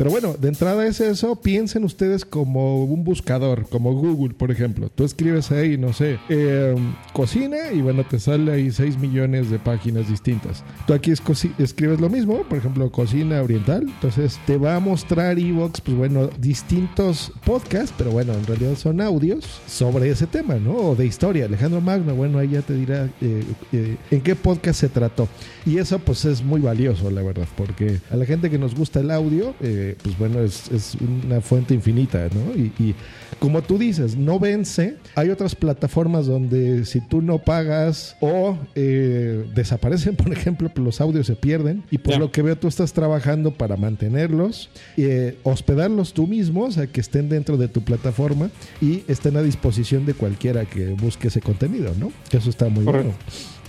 Pero 0.01 0.09
bueno, 0.09 0.33
de 0.33 0.47
entrada 0.47 0.87
es 0.87 0.99
eso. 0.99 1.35
Piensen 1.35 1.83
ustedes 1.83 2.25
como 2.25 2.85
un 2.85 3.03
buscador, 3.03 3.67
como 3.69 3.93
Google, 3.93 4.33
por 4.33 4.49
ejemplo. 4.49 4.89
Tú 4.89 5.03
escribes 5.03 5.51
ahí, 5.51 5.77
no 5.77 5.93
sé, 5.93 6.17
eh, 6.27 6.73
cocina 7.13 7.71
y 7.71 7.81
bueno, 7.81 8.03
te 8.03 8.17
sale 8.17 8.51
ahí 8.51 8.71
6 8.71 8.97
millones 8.97 9.51
de 9.51 9.59
páginas 9.59 10.09
distintas. 10.09 10.63
Tú 10.87 10.95
aquí 10.95 11.11
escribes 11.11 12.01
lo 12.01 12.09
mismo, 12.09 12.41
por 12.49 12.57
ejemplo, 12.57 12.91
cocina 12.91 13.43
oriental. 13.43 13.83
Entonces 13.83 14.39
te 14.47 14.57
va 14.57 14.75
a 14.75 14.79
mostrar 14.79 15.37
Evox, 15.37 15.81
pues 15.81 15.95
bueno, 15.95 16.31
distintos 16.39 17.31
podcasts, 17.45 17.93
pero 17.95 18.09
bueno, 18.09 18.33
en 18.33 18.47
realidad 18.47 18.77
son 18.77 19.01
audios 19.01 19.45
sobre 19.67 20.09
ese 20.09 20.25
tema, 20.25 20.55
¿no? 20.55 20.77
O 20.77 20.95
de 20.95 21.05
historia. 21.05 21.45
Alejandro 21.45 21.79
Magno, 21.79 22.15
bueno, 22.15 22.39
ahí 22.39 22.49
ya 22.49 22.63
te 22.63 22.73
dirá 22.73 23.07
eh, 23.21 23.43
eh, 23.71 23.97
en 24.09 24.21
qué 24.21 24.35
podcast 24.35 24.79
se 24.79 24.89
trató. 24.89 25.29
Y 25.63 25.77
eso 25.77 25.99
pues 25.99 26.25
es 26.25 26.41
muy 26.41 26.59
valioso, 26.59 27.11
la 27.11 27.21
verdad, 27.21 27.47
porque 27.55 27.99
a 28.09 28.15
la 28.15 28.25
gente 28.25 28.49
que 28.49 28.57
nos 28.57 28.73
gusta 28.73 28.99
el 28.99 29.11
audio, 29.11 29.53
eh, 29.61 29.90
pues 30.01 30.17
bueno, 30.17 30.41
es, 30.41 30.95
una 31.25 31.41
fuente 31.41 31.73
infinita, 31.73 32.27
¿no? 32.33 32.55
Y, 32.55 32.95
como 33.39 33.63
tú 33.63 33.79
dices, 33.79 34.15
no 34.15 34.39
vence. 34.39 34.97
Hay 35.15 35.29
otras 35.29 35.55
plataformas 35.55 36.27
donde 36.27 36.85
si 36.85 37.01
tú 37.01 37.21
no 37.23 37.39
pagas 37.39 38.15
o 38.19 38.57
eh, 38.75 39.45
desaparecen, 39.55 40.15
por 40.17 40.31
ejemplo, 40.31 40.69
los 40.75 41.01
audios 41.01 41.25
se 41.27 41.35
pierden 41.35 41.83
y 41.89 41.97
por 41.97 42.17
lo 42.17 42.31
que 42.31 42.41
veo 42.41 42.55
tú 42.55 42.67
estás 42.67 42.93
trabajando 42.93 43.51
para 43.51 43.77
mantenerlos, 43.77 44.69
eh, 44.97 45.37
hospedarlos 45.43 46.13
tú 46.13 46.27
mismo, 46.27 46.65
o 46.65 46.71
sea, 46.71 46.87
que 46.87 47.01
estén 47.01 47.29
dentro 47.29 47.57
de 47.57 47.67
tu 47.67 47.81
plataforma 47.81 48.51
y 48.79 49.03
estén 49.07 49.37
a 49.37 49.41
disposición 49.41 50.05
de 50.05 50.13
cualquiera 50.13 50.65
que 50.65 50.89
busque 50.89 51.29
ese 51.29 51.41
contenido, 51.41 51.93
¿no? 51.99 52.11
Eso 52.31 52.49
está 52.49 52.69
muy 52.69 52.83
bueno. 52.83 53.13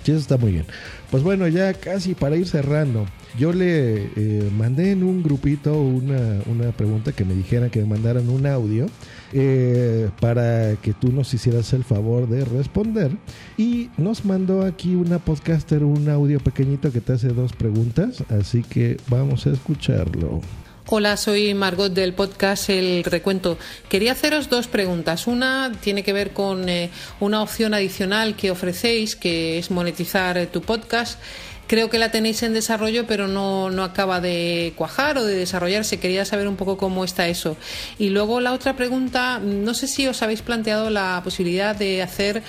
Sí, 0.02 0.10
eso 0.10 0.20
está 0.20 0.36
muy 0.36 0.52
bien. 0.52 0.64
Pues 1.10 1.22
bueno, 1.22 1.46
ya 1.46 1.74
casi 1.74 2.14
para 2.14 2.36
ir 2.36 2.48
cerrando, 2.48 3.06
yo 3.38 3.52
le 3.52 4.10
eh, 4.16 4.50
mandé 4.56 4.90
en 4.92 5.04
un 5.04 5.22
grupito 5.22 5.80
una, 5.80 6.40
una, 6.46 6.72
pregunta 6.72 7.12
que 7.12 7.24
me 7.24 7.34
dijera 7.34 7.70
que 7.70 7.80
me 7.80 7.86
mandaran 7.86 8.28
un 8.28 8.46
audio 8.46 8.86
eh, 9.32 10.10
para 10.20 10.76
que 10.76 10.92
tú 10.92 11.12
nos 11.12 11.32
hicieras 11.32 11.72
el 11.72 11.84
favor 11.84 12.28
de 12.28 12.44
responder. 12.44 13.12
Y 13.56 13.90
nos 13.96 14.24
mandó 14.24 14.62
aquí 14.62 14.94
una 14.94 15.18
podcaster 15.18 15.84
un 15.84 16.08
audio 16.08 16.40
pequeñito 16.40 16.90
que 16.90 17.00
te 17.00 17.12
hace 17.12 17.28
dos 17.28 17.52
preguntas, 17.52 18.24
así 18.28 18.62
que 18.62 18.96
vamos 19.08 19.46
a 19.46 19.50
escucharlo. 19.50 20.40
Hola, 20.86 21.16
soy 21.16 21.54
Margot 21.54 21.92
del 21.92 22.12
podcast 22.12 22.68
El 22.68 23.04
Recuento. 23.04 23.56
Quería 23.88 24.12
haceros 24.12 24.50
dos 24.50 24.66
preguntas. 24.66 25.28
Una 25.28 25.70
tiene 25.80 26.02
que 26.02 26.12
ver 26.12 26.32
con 26.32 26.68
eh, 26.68 26.90
una 27.20 27.40
opción 27.40 27.72
adicional 27.72 28.34
que 28.34 28.50
ofrecéis, 28.50 29.14
que 29.14 29.58
es 29.58 29.70
monetizar 29.70 30.36
eh, 30.36 30.48
tu 30.48 30.60
podcast. 30.60 31.20
Creo 31.68 31.88
que 31.88 32.00
la 32.00 32.10
tenéis 32.10 32.42
en 32.42 32.52
desarrollo, 32.52 33.06
pero 33.06 33.28
no, 33.28 33.70
no 33.70 33.84
acaba 33.84 34.20
de 34.20 34.74
cuajar 34.76 35.18
o 35.18 35.24
de 35.24 35.36
desarrollarse. 35.36 36.00
Quería 36.00 36.24
saber 36.24 36.48
un 36.48 36.56
poco 36.56 36.76
cómo 36.76 37.04
está 37.04 37.28
eso. 37.28 37.56
Y 37.96 38.08
luego 38.10 38.40
la 38.40 38.52
otra 38.52 38.74
pregunta, 38.74 39.38
no 39.38 39.74
sé 39.74 39.86
si 39.86 40.08
os 40.08 40.20
habéis 40.20 40.42
planteado 40.42 40.90
la 40.90 41.20
posibilidad 41.22 41.76
de 41.76 42.02
hacer 42.02 42.42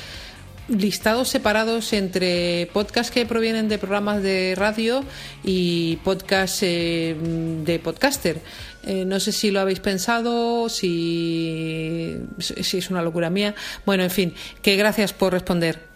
listados 0.68 1.30
separados 1.30 1.94
entre 1.94 2.70
podcasts 2.74 3.12
que 3.12 3.26
provienen 3.26 3.68
de 3.70 3.78
programas 3.78 4.24
de 4.24 4.56
radio 4.56 5.04
y 5.44 5.98
podcasts 6.04 6.60
eh, 6.64 7.16
de 7.66 7.80
podcaster. 7.80 8.42
Eh, 8.86 9.06
no 9.06 9.20
sé 9.20 9.32
si 9.32 9.52
lo 9.52 9.62
habéis 9.62 9.80
pensado, 9.80 10.68
si, 10.70 12.18
si 12.40 12.78
es 12.78 12.90
una 12.90 13.02
locura 13.02 13.30
mía. 13.30 13.56
Bueno, 13.86 14.04
en 14.04 14.12
fin, 14.12 14.34
que 14.62 14.76
gracias 14.76 15.14
por 15.14 15.34
responder. 15.34 15.94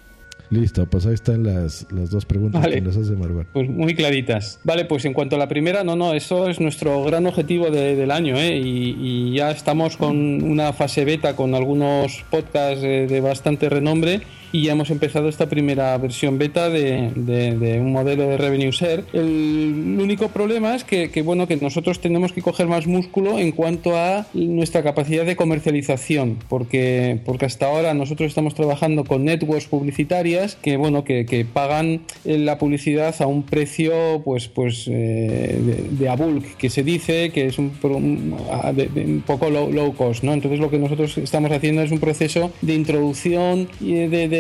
Listo, 0.50 0.86
pues 0.86 1.06
ahí 1.06 1.14
están 1.14 1.44
las, 1.44 1.86
las 1.92 2.10
dos 2.10 2.26
preguntas 2.26 2.66
que 2.66 2.80
nos 2.80 2.96
hace 2.96 3.12
Margot. 3.18 3.46
Pues 3.52 3.70
muy 3.70 3.94
claritas. 3.96 4.62
Vale, 4.64 4.86
pues 4.86 5.04
en 5.04 5.12
cuanto 5.12 5.36
a 5.36 5.40
la 5.40 5.50
primera, 5.50 5.84
no, 5.84 5.98
no, 5.98 6.14
eso 6.14 6.48
es 6.48 6.62
nuestro 6.62 7.04
gran 7.04 7.26
objetivo 7.26 7.70
del 7.70 8.12
año, 8.12 8.38
¿eh? 8.38 8.58
Y, 8.58 9.34
ya 9.34 9.52
estamos 9.52 9.98
con 9.98 10.42
una 10.42 10.72
fase 10.72 11.04
beta 11.04 11.36
con 11.36 11.54
algunos 11.54 12.24
podcasts 12.32 12.82
de 12.82 13.22
bastante 13.22 13.68
renombre 13.70 14.22
y 14.52 14.64
ya 14.64 14.74
hemos 14.74 14.90
empezado 14.90 15.30
esta 15.30 15.50
primera 15.50 15.98
versión 15.98 16.38
beta 16.38 16.70
de, 16.70 17.12
de, 17.16 17.80
un 17.80 17.92
modelo 17.92 18.28
de 18.28 18.38
revenue 18.38 18.72
share. 18.72 19.04
El, 19.14 19.98
único 20.00 20.30
problema 20.30 20.76
es 20.76 20.84
que, 20.84 21.10
que, 21.10 21.22
bueno, 21.22 21.48
que 21.48 21.58
nosotros 21.58 22.00
tenemos 22.00 22.32
que 22.32 22.42
coger 22.42 22.68
más 22.68 22.88
músculo 22.88 23.40
en 23.40 23.52
cuanto 23.52 23.98
a 23.98 24.28
nuestra 24.34 24.84
capacidad 24.84 25.26
de 25.26 25.36
comercialización, 25.36 26.38
porque, 26.48 27.20
porque 27.26 27.46
hasta 27.46 27.68
ahora 27.68 27.94
nosotros 27.94 28.28
estamos 28.28 28.56
trabajando 28.56 29.04
con 29.04 29.26
networks 29.26 29.68
publicitarias 29.68 30.56
que, 30.56 30.78
bueno, 30.78 31.04
que, 31.04 31.26
que 31.26 31.46
pagan 31.46 32.02
la 32.24 32.58
publicidad 32.58 33.16
a 33.22 33.28
un 33.28 33.44
precio 33.44 34.22
pues, 34.24 34.48
pues 34.48 34.88
eh, 34.88 35.88
de, 35.92 36.16
bulk, 36.18 36.58
que 36.58 36.70
se 36.70 36.84
dice 36.84 37.32
que 37.32 37.48
es 37.48 37.60
un, 37.60 37.72
un 37.84 39.24
poco 39.26 39.50
low, 39.50 39.72
low, 39.72 39.94
cost, 39.94 40.24
¿no? 40.24 40.34
Entonces 40.34 40.60
lo 40.60 40.70
que 40.70 40.80
nosotros 40.80 41.18
estamos 41.18 41.52
haciendo 41.52 41.82
es 41.82 41.92
un 41.92 42.00
proceso 42.00 42.52
de 42.62 42.74
introducción 42.74 43.68
y 43.80 43.94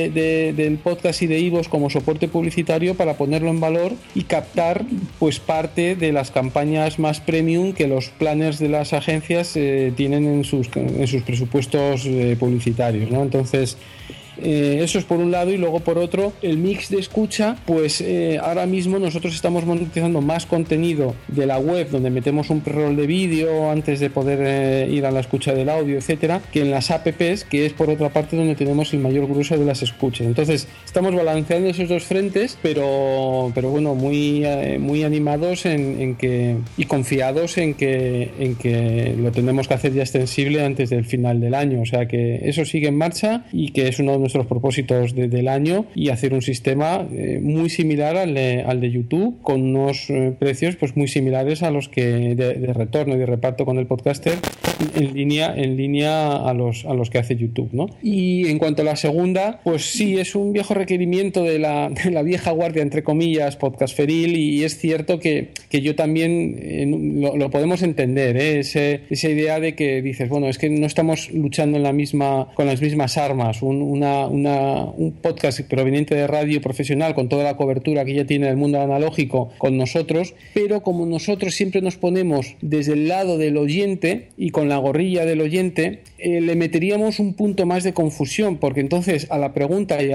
de 0.09 0.53
del 0.53 0.77
podcast 0.77 1.21
y 1.21 1.27
de 1.27 1.39
Ivos 1.39 1.67
como 1.67 1.89
soporte 1.89 2.27
publicitario 2.27 2.95
para 2.95 3.15
ponerlo 3.15 3.49
en 3.49 3.59
valor 3.59 3.93
y 4.15 4.23
captar 4.23 4.85
pues 5.19 5.39
parte 5.39 5.95
de 5.95 6.11
las 6.11 6.31
campañas 6.31 6.99
más 6.99 7.19
premium 7.19 7.73
que 7.73 7.87
los 7.87 8.09
planners 8.09 8.59
de 8.59 8.69
las 8.69 8.93
agencias 8.93 9.55
eh, 9.55 9.93
tienen 9.95 10.25
en 10.25 10.43
sus, 10.43 10.69
en 10.75 11.07
sus 11.07 11.23
presupuestos 11.23 12.05
eh, 12.05 12.35
publicitarios. 12.39 13.11
¿no? 13.11 13.23
Entonces, 13.23 13.77
eh, 14.41 14.79
eso 14.81 14.99
es 14.99 15.05
por 15.05 15.19
un 15.19 15.31
lado 15.31 15.51
y 15.51 15.57
luego 15.57 15.79
por 15.79 15.97
otro 15.97 16.33
el 16.41 16.57
mix 16.57 16.89
de 16.89 16.99
escucha, 16.99 17.55
pues 17.65 18.01
eh, 18.01 18.39
ahora 18.41 18.65
mismo 18.65 18.99
nosotros 18.99 19.33
estamos 19.33 19.65
monetizando 19.65 20.21
más 20.21 20.45
contenido 20.45 21.15
de 21.27 21.45
la 21.45 21.59
web 21.59 21.89
donde 21.89 22.09
metemos 22.09 22.49
un 22.49 22.61
pre-roll 22.61 22.95
de 22.95 23.07
vídeo 23.07 23.71
antes 23.71 23.99
de 23.99 24.09
poder 24.09 24.39
eh, 24.41 24.89
ir 24.91 25.05
a 25.05 25.11
la 25.11 25.19
escucha 25.19 25.53
del 25.53 25.69
audio, 25.69 25.97
etcétera, 25.97 26.41
que 26.51 26.61
en 26.61 26.71
las 26.71 26.91
apps, 26.91 27.43
que 27.43 27.65
es 27.65 27.73
por 27.73 27.89
otra 27.89 28.09
parte 28.09 28.35
donde 28.35 28.55
tenemos 28.55 28.93
el 28.93 28.99
mayor 28.99 29.27
grueso 29.27 29.57
de 29.57 29.65
las 29.65 29.81
escuchas. 29.81 30.27
Entonces, 30.27 30.67
estamos 30.85 31.15
balanceando 31.15 31.69
esos 31.69 31.89
dos 31.89 32.03
frentes, 32.03 32.57
pero, 32.61 33.51
pero 33.55 33.69
bueno, 33.69 33.95
muy, 33.95 34.43
muy 34.79 35.03
animados 35.03 35.65
en, 35.65 36.15
que 36.15 36.57
y 36.77 36.85
confiados 36.85 37.57
en 37.57 37.73
que, 37.73 38.31
en 38.39 38.55
que 38.55 39.15
lo 39.17 39.31
tenemos 39.31 39.67
que 39.67 39.73
hacer 39.73 39.93
ya 39.93 40.03
extensible 40.03 40.63
antes 40.63 40.89
del 40.89 41.05
final 41.05 41.39
del 41.39 41.53
año. 41.53 41.81
O 41.81 41.85
sea 41.85 42.07
que 42.07 42.41
eso 42.43 42.65
sigue 42.65 42.87
en 42.87 42.97
marcha 42.97 43.45
y 43.51 43.71
que 43.71 43.87
es 43.87 43.99
uno 43.99 44.13
de 44.13 44.19
nuestros 44.27 44.45
propósitos 44.47 45.15
del 45.15 45.47
año 45.47 45.85
y 45.95 46.09
hacer 46.09 46.33
un 46.33 46.41
sistema 46.41 47.07
eh, 47.13 47.39
muy 47.41 47.69
similar 47.69 48.17
al 48.17 48.33
de, 48.33 48.61
al 48.67 48.81
de, 48.81 48.91
YouTube 48.91 49.41
con 49.41 49.61
unos 49.61 50.09
eh, 50.09 50.33
precios 50.37 50.75
pues 50.75 50.97
muy 50.97 51.07
similares 51.07 51.63
a 51.63 51.71
los 51.71 51.87
que 51.87 52.35
de, 52.35 52.73
retorno 52.73 53.15
y 53.15 53.19
de 53.19 53.25
reparto 53.25 53.65
con 53.65 53.77
el 53.77 53.85
podcaster 53.85 54.35
en 54.95 55.13
línea 55.13 55.53
en 55.55 55.77
línea 55.77 56.35
a 56.35 56.53
los 56.53 56.85
a 56.85 56.93
los 56.93 57.09
que 57.09 57.19
hace 57.19 57.35
YouTube 57.37 57.69
¿no? 57.71 57.87
y 58.03 58.47
en 58.49 58.59
cuanto 58.59 58.81
a 58.81 58.85
la 58.85 58.95
segunda 58.97 59.61
pues 59.63 59.85
sí 59.85 60.19
es 60.19 60.35
un 60.35 60.51
viejo 60.51 60.73
requerimiento 60.73 61.43
de 61.43 61.59
la, 61.59 61.89
de 62.03 62.11
la 62.11 62.21
vieja 62.21 62.51
guardia 62.51 62.81
entre 62.81 63.03
comillas 63.03 63.55
podcast 63.55 63.95
feril 63.95 64.35
y, 64.35 64.63
es 64.63 64.77
cierto 64.77 65.19
que, 65.19 65.51
que 65.69 65.81
yo 65.81 65.95
también 65.95 66.57
eh, 66.59 66.85
lo, 66.85 67.49
podemos 67.49 67.81
entender 67.81 68.35
Ese, 68.35 69.01
esa 69.09 69.29
idea 69.29 69.61
de 69.61 69.75
que 69.75 70.01
dices 70.01 70.27
bueno 70.27 70.47
es 70.47 70.57
que 70.57 70.69
no 70.69 70.85
estamos 70.85 71.31
luchando 71.31 71.77
en 71.77 71.83
la 71.83 71.93
misma 71.93 72.49
con 72.55 72.65
las 72.65 72.81
mismas 72.81 73.17
armas 73.17 73.61
una 73.61 74.16
un 74.25 75.13
podcast 75.21 75.61
proveniente 75.61 76.15
de 76.15 76.25
radio 76.25 76.61
profesional 76.61 77.13
con 77.13 77.29
toda 77.29 77.43
la 77.43 77.57
cobertura 77.57 78.05
que 78.05 78.15
ya 78.15 78.25
tiene 78.25 78.49
el 78.49 78.57
mundo 78.57 78.81
analógico 78.81 79.51
con 79.59 79.77
nosotros, 79.77 80.33
pero 80.53 80.81
como 80.81 81.05
nosotros 81.05 81.53
siempre 81.53 81.81
nos 81.81 81.97
ponemos 81.97 82.55
desde 82.61 82.93
el 82.93 83.07
lado 83.07 83.37
del 83.37 83.57
oyente 83.57 84.29
y 84.37 84.49
con 84.49 84.69
la 84.69 84.77
gorrilla 84.77 85.25
del 85.25 85.41
oyente, 85.41 86.01
eh, 86.17 86.41
le 86.41 86.55
meteríamos 86.55 87.19
un 87.19 87.33
punto 87.33 87.65
más 87.65 87.83
de 87.83 87.93
confusión, 87.93 88.57
porque 88.57 88.79
entonces 88.79 89.27
a 89.29 89.37
la 89.37 89.53
pregunta 89.53 90.01
y 90.01 90.11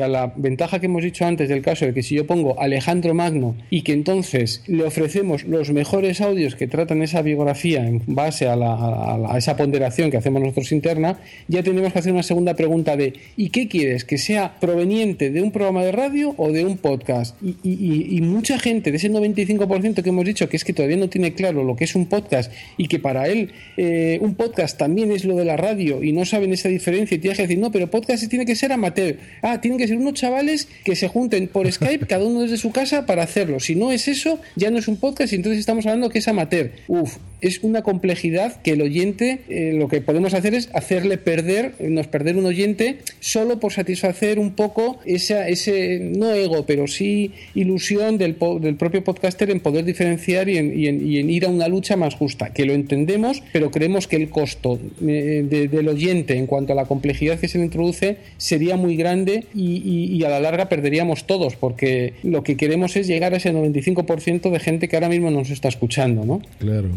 a, 0.00 0.08
la 0.08 0.32
ventaja 0.36 0.80
que 0.80 0.86
hemos 0.86 1.02
dicho 1.02 1.24
antes 1.24 1.48
del 1.48 1.62
caso 1.62 1.86
de 1.86 1.94
que 1.94 2.02
si 2.02 2.14
yo 2.14 2.26
pongo 2.26 2.60
Alejandro 2.60 3.14
Magno 3.14 3.56
y 3.70 3.82
que 3.82 3.92
entonces 3.92 4.62
le 4.66 4.84
ofrecemos 4.84 5.44
los 5.44 5.70
mejores 5.72 6.20
audios 6.20 6.56
que 6.56 6.66
tratan 6.66 7.02
esa 7.02 7.22
biografía 7.22 7.86
en 7.86 8.02
base 8.06 8.46
a, 8.46 8.56
la, 8.56 9.16
a 9.30 9.38
esa 9.38 9.56
ponderación 9.56 10.10
que 10.10 10.16
hacemos 10.16 10.42
nosotros 10.42 10.72
interna, 10.72 11.18
ya 11.48 11.62
tenemos 11.62 11.92
que 11.92 11.98
hacer 11.98 12.12
una 12.12 12.22
segunda 12.22 12.54
pregunta 12.54 12.96
de 12.96 13.14
¿y 13.36 13.45
qué 13.50 13.68
quieres? 13.68 14.04
¿Que 14.04 14.18
sea 14.18 14.58
proveniente 14.60 15.30
de 15.30 15.42
un 15.42 15.52
programa 15.52 15.84
de 15.84 15.92
radio 15.92 16.34
o 16.36 16.52
de 16.52 16.64
un 16.64 16.78
podcast? 16.78 17.36
Y, 17.42 18.20
mucha 18.22 18.58
gente 18.58 18.90
de 18.90 18.96
ese 18.96 19.10
95% 19.10 20.02
que 20.02 20.08
hemos 20.08 20.24
dicho 20.24 20.48
que 20.48 20.56
es 20.56 20.64
que 20.64 20.72
todavía 20.72 20.96
no 20.96 21.08
tiene 21.08 21.34
claro 21.34 21.64
lo 21.64 21.76
que 21.76 21.84
es 21.84 21.94
un 21.94 22.06
podcast 22.06 22.52
y 22.76 22.88
que 22.88 22.98
para 22.98 23.28
él 23.28 23.52
eh, 23.76 24.18
un 24.20 24.34
podcast 24.34 24.78
también 24.78 25.12
es 25.12 25.24
lo 25.24 25.36
de 25.36 25.44
la 25.44 25.56
radio 25.56 26.02
y 26.02 26.12
no 26.12 26.24
saben 26.24 26.52
esa 26.52 26.68
diferencia 26.68 27.16
y 27.16 27.18
tienes 27.18 27.36
que 27.36 27.42
decir, 27.42 27.58
no, 27.58 27.70
pero 27.70 27.90
podcast 27.90 28.28
tiene 28.28 28.46
que 28.46 28.56
ser 28.56 28.72
amateur. 28.72 29.16
Ah, 29.42 29.60
tienen 29.60 29.78
que 29.78 29.86
ser 29.86 29.96
unos 29.96 30.14
chavales 30.14 30.68
que 30.84 30.96
se 30.96 31.08
junten 31.08 31.48
por 31.48 31.70
Skype, 31.72 32.06
cada 32.06 32.24
uno 32.24 32.42
desde 32.42 32.56
su 32.56 32.72
casa, 32.72 33.06
para 33.06 33.22
hacerlo. 33.22 33.60
Si 33.60 33.74
no 33.74 33.92
es 33.92 34.08
eso, 34.08 34.40
ya 34.56 34.70
no 34.70 34.78
es 34.78 34.88
un 34.88 34.96
podcast 34.96 35.32
y 35.32 35.36
entonces 35.36 35.60
estamos 35.60 35.86
hablando 35.86 36.10
que 36.10 36.18
es 36.18 36.28
amateur. 36.28 36.72
Uf, 36.88 37.16
es 37.40 37.62
una 37.62 37.82
complejidad 37.82 38.60
que 38.62 38.72
el 38.72 38.82
oyente, 38.82 39.40
eh, 39.48 39.72
lo 39.74 39.88
que 39.88 40.00
podemos 40.00 40.34
hacer 40.34 40.54
es 40.54 40.68
hacerle 40.72 41.18
perder, 41.18 41.74
nos 41.80 42.06
perder 42.06 42.36
un 42.36 42.46
oyente 42.46 42.98
solo 43.26 43.58
por 43.58 43.72
satisfacer 43.72 44.38
un 44.38 44.52
poco 44.52 44.98
esa, 45.04 45.48
ese, 45.48 45.98
no 45.98 46.30
ego, 46.32 46.64
pero 46.64 46.86
sí 46.86 47.32
ilusión 47.56 48.18
del, 48.18 48.36
del 48.60 48.76
propio 48.76 49.02
podcaster 49.02 49.50
en 49.50 49.58
poder 49.58 49.84
diferenciar 49.84 50.48
y 50.48 50.58
en, 50.58 51.30
ir 51.30 51.44
a 51.44 51.48
una 51.48 51.66
lucha 51.66 51.96
más 51.96 52.14
justa, 52.14 52.52
que 52.52 52.64
lo 52.64 52.72
entendemos, 52.72 53.42
pero 53.52 53.72
creemos 53.72 54.06
que 54.06 54.14
el 54.14 54.30
costo 54.30 54.78
eh, 55.04 55.68
del 55.70 55.88
oyente 55.88 56.38
en 56.38 56.46
cuanto 56.46 56.72
a 56.72 56.76
la 56.76 56.84
complejidad 56.84 57.40
que 57.40 57.48
se 57.48 57.58
le 57.58 57.64
introduce 57.64 58.18
sería 58.36 58.76
muy 58.76 58.96
grande 58.96 59.46
y, 59.52 60.16
y 60.16 60.22
a 60.22 60.28
la 60.28 60.38
larga 60.38 60.68
perderíamos 60.68 61.26
todos, 61.26 61.56
porque 61.56 62.14
lo 62.22 62.44
que 62.44 62.56
queremos 62.56 62.94
es 62.94 63.08
llegar 63.08 63.34
a 63.34 63.38
ese 63.38 63.52
95% 63.52 64.50
de 64.50 64.60
gente 64.60 64.88
que 64.88 64.94
ahora 64.94 65.08
mismo 65.08 65.32
nos 65.32 65.50
está 65.50 65.66
escuchando, 65.66 66.24
¿no? 66.24 66.42
Claro. 66.60 66.90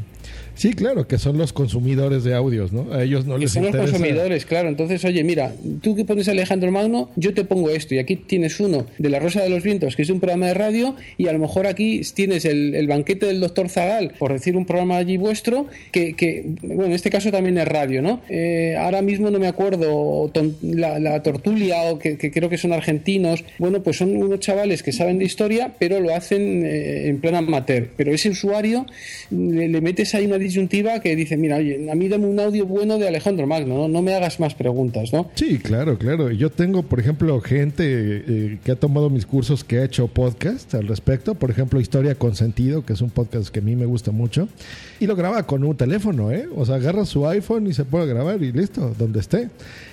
Sí, 0.59 0.73
claro, 0.73 1.07
que 1.07 1.17
son 1.17 1.37
los 1.37 1.53
consumidores 1.53 2.25
de 2.25 2.35
audios, 2.35 2.73
¿no? 2.73 2.91
A 2.91 3.01
ellos 3.01 3.25
no 3.25 3.37
les 3.37 3.53
son 3.53 3.63
los 3.63 3.75
consumidores, 3.77 4.45
claro. 4.45 4.67
Entonces, 4.67 5.05
oye, 5.05 5.23
mira, 5.23 5.53
tú 5.81 5.95
que 5.95 6.03
pones 6.03 6.27
a 6.27 6.31
Alejandro 6.31 6.69
Magno, 6.69 7.09
yo 7.15 7.33
te 7.33 7.45
pongo 7.45 7.69
esto. 7.69 7.95
Y 7.95 7.99
aquí 7.99 8.17
tienes 8.17 8.59
uno 8.59 8.85
de 8.97 9.09
La 9.09 9.19
Rosa 9.19 9.41
de 9.41 9.49
los 9.49 9.63
Vientos, 9.63 9.95
que 9.95 10.01
es 10.01 10.09
un 10.09 10.19
programa 10.19 10.47
de 10.47 10.55
radio, 10.55 10.97
y 11.17 11.27
a 11.27 11.31
lo 11.31 11.39
mejor 11.39 11.65
aquí 11.65 12.01
tienes 12.13 12.43
el, 12.43 12.85
banquete 12.87 13.27
del 13.27 13.39
doctor 13.39 13.69
Zagal, 13.69 14.15
por 14.19 14.33
decir 14.33 14.57
un 14.57 14.65
programa 14.65 14.97
allí 14.97 15.15
vuestro, 15.15 15.67
que, 15.93 16.43
bueno, 16.61 16.87
en 16.87 16.91
este 16.91 17.09
caso 17.09 17.31
también 17.31 17.57
es 17.57 17.65
radio, 17.65 18.01
¿no? 18.01 18.19
Eh, 18.27 18.75
ahora 18.77 19.01
mismo 19.01 19.31
no 19.31 19.39
me 19.39 19.47
acuerdo, 19.47 20.29
la, 20.61 21.23
Tortulia, 21.23 21.83
o 21.83 21.99
que, 21.99 22.17
creo 22.17 22.49
que 22.49 22.57
son 22.57 22.73
argentinos, 22.73 23.45
bueno, 23.59 23.81
pues 23.81 23.95
son 23.95 24.13
unos 24.13 24.41
chavales 24.41 24.83
que 24.83 24.91
saben 24.91 25.19
de 25.19 25.23
historia, 25.23 25.73
pero 25.79 26.01
lo 26.01 26.13
hacen 26.13 26.65
eh, 26.65 27.07
en 27.07 27.21
plan 27.21 27.35
amateur. 27.35 27.91
Pero 27.95 28.13
ese 28.13 28.27
usuario 28.27 28.85
le, 29.29 29.69
le 29.69 29.79
metes 29.79 30.13
ahí 30.15 30.25
una 30.25 30.37
disyuntiva 30.49 30.99
que 30.99 31.15
dice, 31.15 31.37
mira, 31.37 31.57
oye, 31.57 31.89
a 31.89 31.95
mí 31.95 32.07
dame 32.07 32.25
un 32.27 32.39
audio 32.39 32.65
bueno 32.65 32.97
de 32.97 33.07
Alejandro 33.07 33.47
Magno, 33.47 33.75
¿no? 33.75 33.87
No 33.87 34.01
me 34.01 34.13
hagas 34.13 34.39
más 34.39 34.55
preguntas, 34.55 35.13
¿no? 35.13 35.29
Sí, 35.35 35.59
claro, 35.59 35.97
claro. 35.97 36.31
Yo 36.31 36.49
tengo, 36.49 36.83
por 36.83 36.99
ejemplo, 36.99 37.39
gente 37.41 37.83
eh, 37.85 38.57
que 38.63 38.71
ha 38.71 38.75
tomado 38.75 39.09
mis 39.09 39.25
cursos 39.25 39.63
que 39.63 39.79
ha 39.79 39.85
hecho 39.85 40.07
podcast 40.07 40.73
al 40.75 40.87
respecto. 40.87 41.35
Por 41.35 41.51
ejemplo, 41.51 41.79
Historia 41.79 42.15
con 42.15 42.35
Sentido, 42.35 42.85
que 42.85 42.93
es 42.93 43.01
un 43.01 43.09
podcast 43.09 43.49
que 43.49 43.59
a 43.59 43.63
mí 43.63 43.75
me 43.75 43.85
gusta 43.85 44.11
mucho. 44.11 44.49
Y 44.99 45.07
lo 45.07 45.15
graba 45.15 45.43
con 45.43 45.63
un 45.63 45.75
teléfono, 45.75 46.31
¿eh? 46.31 46.47
O 46.55 46.65
sea, 46.65 46.75
agarra 46.75 47.05
su 47.05 47.27
iPhone 47.27 47.67
y 47.67 47.73
se 47.73 47.85
puede 47.85 48.07
grabar 48.07 48.41
y 48.41 48.51
listo, 48.51 48.93
donde 48.97 49.19
esté. 49.19 49.49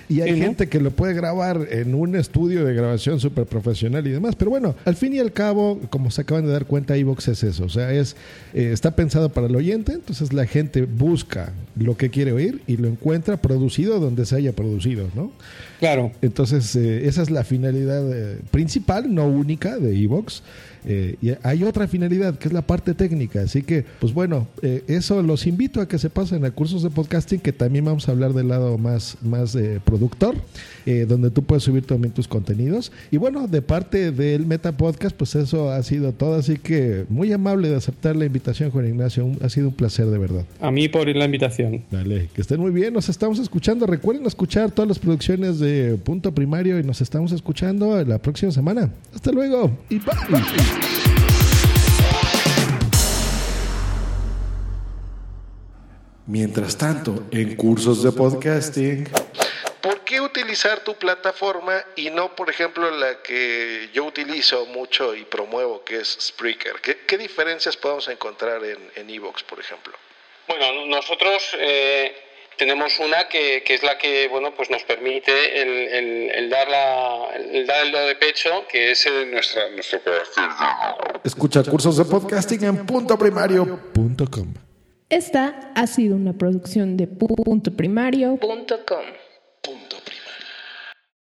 Y 0.09 0.21
hay 0.21 0.39
gente 0.39 0.67
que 0.67 0.79
lo 0.79 0.91
puede 0.91 1.13
grabar 1.13 1.67
en 1.69 1.93
un 1.93 2.15
estudio 2.15 2.63
de 2.63 2.73
grabación 2.73 3.19
súper 3.19 3.45
profesional 3.45 4.07
y 4.07 4.11
demás. 4.11 4.35
Pero 4.35 4.51
bueno, 4.51 4.75
al 4.85 4.95
fin 4.95 5.13
y 5.13 5.19
al 5.19 5.33
cabo, 5.33 5.79
como 5.89 6.11
se 6.11 6.21
acaban 6.21 6.45
de 6.45 6.51
dar 6.51 6.65
cuenta, 6.65 6.97
iVox 6.97 7.27
es 7.27 7.43
eso. 7.43 7.65
O 7.65 7.69
sea, 7.69 7.91
es, 7.91 8.15
eh, 8.53 8.69
está 8.71 8.95
pensado 8.95 9.29
para 9.29 9.47
el 9.47 9.55
oyente, 9.55 9.93
entonces 9.93 10.31
la 10.31 10.45
gente 10.45 10.83
busca 10.83 11.51
lo 11.75 11.97
que 11.97 12.09
quiere 12.09 12.31
oír 12.31 12.61
y 12.67 12.77
lo 12.77 12.87
encuentra 12.87 13.37
producido 13.37 13.99
donde 13.99 14.25
se 14.25 14.37
haya 14.37 14.53
producido, 14.53 15.09
¿no? 15.13 15.31
Claro. 15.79 16.11
Entonces, 16.21 16.75
eh, 16.75 17.07
esa 17.07 17.21
es 17.21 17.29
la 17.29 17.43
finalidad 17.43 18.03
eh, 18.13 18.39
principal, 18.51 19.13
no 19.13 19.27
única, 19.27 19.77
de 19.77 19.93
iVox. 19.95 20.41
Eh, 20.89 21.17
y 21.21 21.31
hay 21.43 21.65
otra 21.65 21.85
finalidad 21.85 22.39
que 22.39 22.47
es 22.47 22.53
la 22.53 22.61
parte 22.61 22.93
técnica. 22.93 23.41
Así 23.41 23.61
que, 23.61 23.83
pues 23.99 24.13
bueno, 24.13 24.47
eh, 24.61 24.85
eso 24.87 25.21
los 25.21 25.45
invito 25.45 25.81
a 25.81 25.87
que 25.87 25.99
se 25.99 26.09
pasen 26.09 26.45
a 26.45 26.51
cursos 26.51 26.81
de 26.81 26.89
podcasting, 26.89 27.41
que 27.41 27.51
también 27.51 27.83
vamos 27.83 28.07
a 28.07 28.13
hablar 28.13 28.31
del 28.31 28.47
lado 28.47 28.77
más, 28.77 29.17
más 29.21 29.53
eh, 29.55 29.81
productor, 29.83 30.35
donde 31.07 31.31
tú 31.31 31.43
puedes 31.43 31.63
subir 31.63 31.85
también 31.85 32.13
tus 32.13 32.27
contenidos. 32.27 32.91
Y 33.11 33.17
bueno, 33.17 33.47
de 33.47 33.61
parte 33.61 34.11
del 34.11 34.45
Meta 34.45 34.71
Podcast, 34.71 35.15
pues 35.15 35.35
eso 35.35 35.69
ha 35.71 35.81
sido 35.83 36.13
todo. 36.13 36.35
Así 36.35 36.57
que 36.57 37.05
muy 37.09 37.31
amable 37.33 37.69
de 37.69 37.75
aceptar 37.75 38.15
la 38.15 38.25
invitación, 38.25 38.71
Juan 38.71 38.87
Ignacio. 38.87 39.29
ha 39.41 39.49
sido 39.49 39.67
un 39.67 39.73
placer 39.73 40.07
de 40.07 40.17
verdad. 40.17 40.45
A 40.61 40.71
mí 40.71 40.87
por 40.87 41.07
la 41.07 41.25
invitación. 41.25 41.83
Dale, 41.91 42.29
que 42.33 42.41
estén 42.41 42.59
muy 42.59 42.71
bien. 42.71 42.93
Nos 42.93 43.09
estamos 43.09 43.39
escuchando. 43.39 43.85
Recuerden 43.85 44.25
escuchar 44.25 44.71
todas 44.71 44.87
las 44.87 44.99
producciones 44.99 45.59
de 45.59 45.97
Punto 46.03 46.33
Primario 46.33 46.79
y 46.79 46.83
nos 46.83 47.01
estamos 47.01 47.31
escuchando 47.31 48.03
la 48.03 48.19
próxima 48.19 48.51
semana. 48.51 48.89
Hasta 49.13 49.31
luego 49.31 49.71
y 49.89 49.99
bye. 49.99 50.07
Mientras 56.27 56.77
tanto, 56.77 57.23
en 57.31 57.55
cursos 57.55 58.03
de 58.03 58.11
podcasting. 58.11 59.05
¿Por 59.81 60.01
qué 60.01 60.21
utilizar 60.21 60.81
tu 60.81 60.95
plataforma 60.95 61.83
y 61.95 62.09
no, 62.09 62.35
por 62.35 62.49
ejemplo, 62.49 62.89
la 62.91 63.21
que 63.21 63.89
yo 63.93 64.05
utilizo 64.05 64.65
mucho 64.67 65.15
y 65.15 65.23
promuevo, 65.23 65.83
que 65.83 65.99
es 65.99 66.17
Spreaker? 66.19 66.75
¿Qué, 66.81 67.17
diferencias 67.17 67.77
podemos 67.77 68.07
encontrar 68.07 68.61
en 68.63 69.09
Evox, 69.09 69.43
por 69.43 69.59
ejemplo? 69.59 69.93
Bueno, 70.47 70.85
nosotros 70.85 71.55
eh, 71.59 72.15
tenemos 72.57 72.97
una 72.99 73.27
que, 73.27 73.63
que, 73.63 73.75
es 73.75 73.83
la 73.83 73.97
que 73.97 74.29
bueno 74.29 74.53
pues 74.55 74.69
nos 74.69 74.83
permite 74.83 75.61
el, 75.61 76.31
el, 76.31 76.49
dar 76.49 76.69
la, 76.69 77.29
el 77.35 77.67
dar 77.67 77.85
el 77.85 77.91
do 77.91 77.99
de 77.99 78.15
pecho 78.15 78.65
que 78.67 78.91
es 78.91 79.05
nuestra 79.29 79.69
nuestro 79.69 79.99
escucha 81.23 81.63
cursos 81.63 81.97
de 81.97 82.05
podcasting 82.05 82.63
en 82.63 82.85
puntoprimario.com 82.85 84.53
esta 85.09 85.71
ha 85.75 85.87
sido 85.87 86.15
una 86.15 86.33
producción 86.33 86.97
de 86.97 87.07
puntoprimario.com 87.07 89.05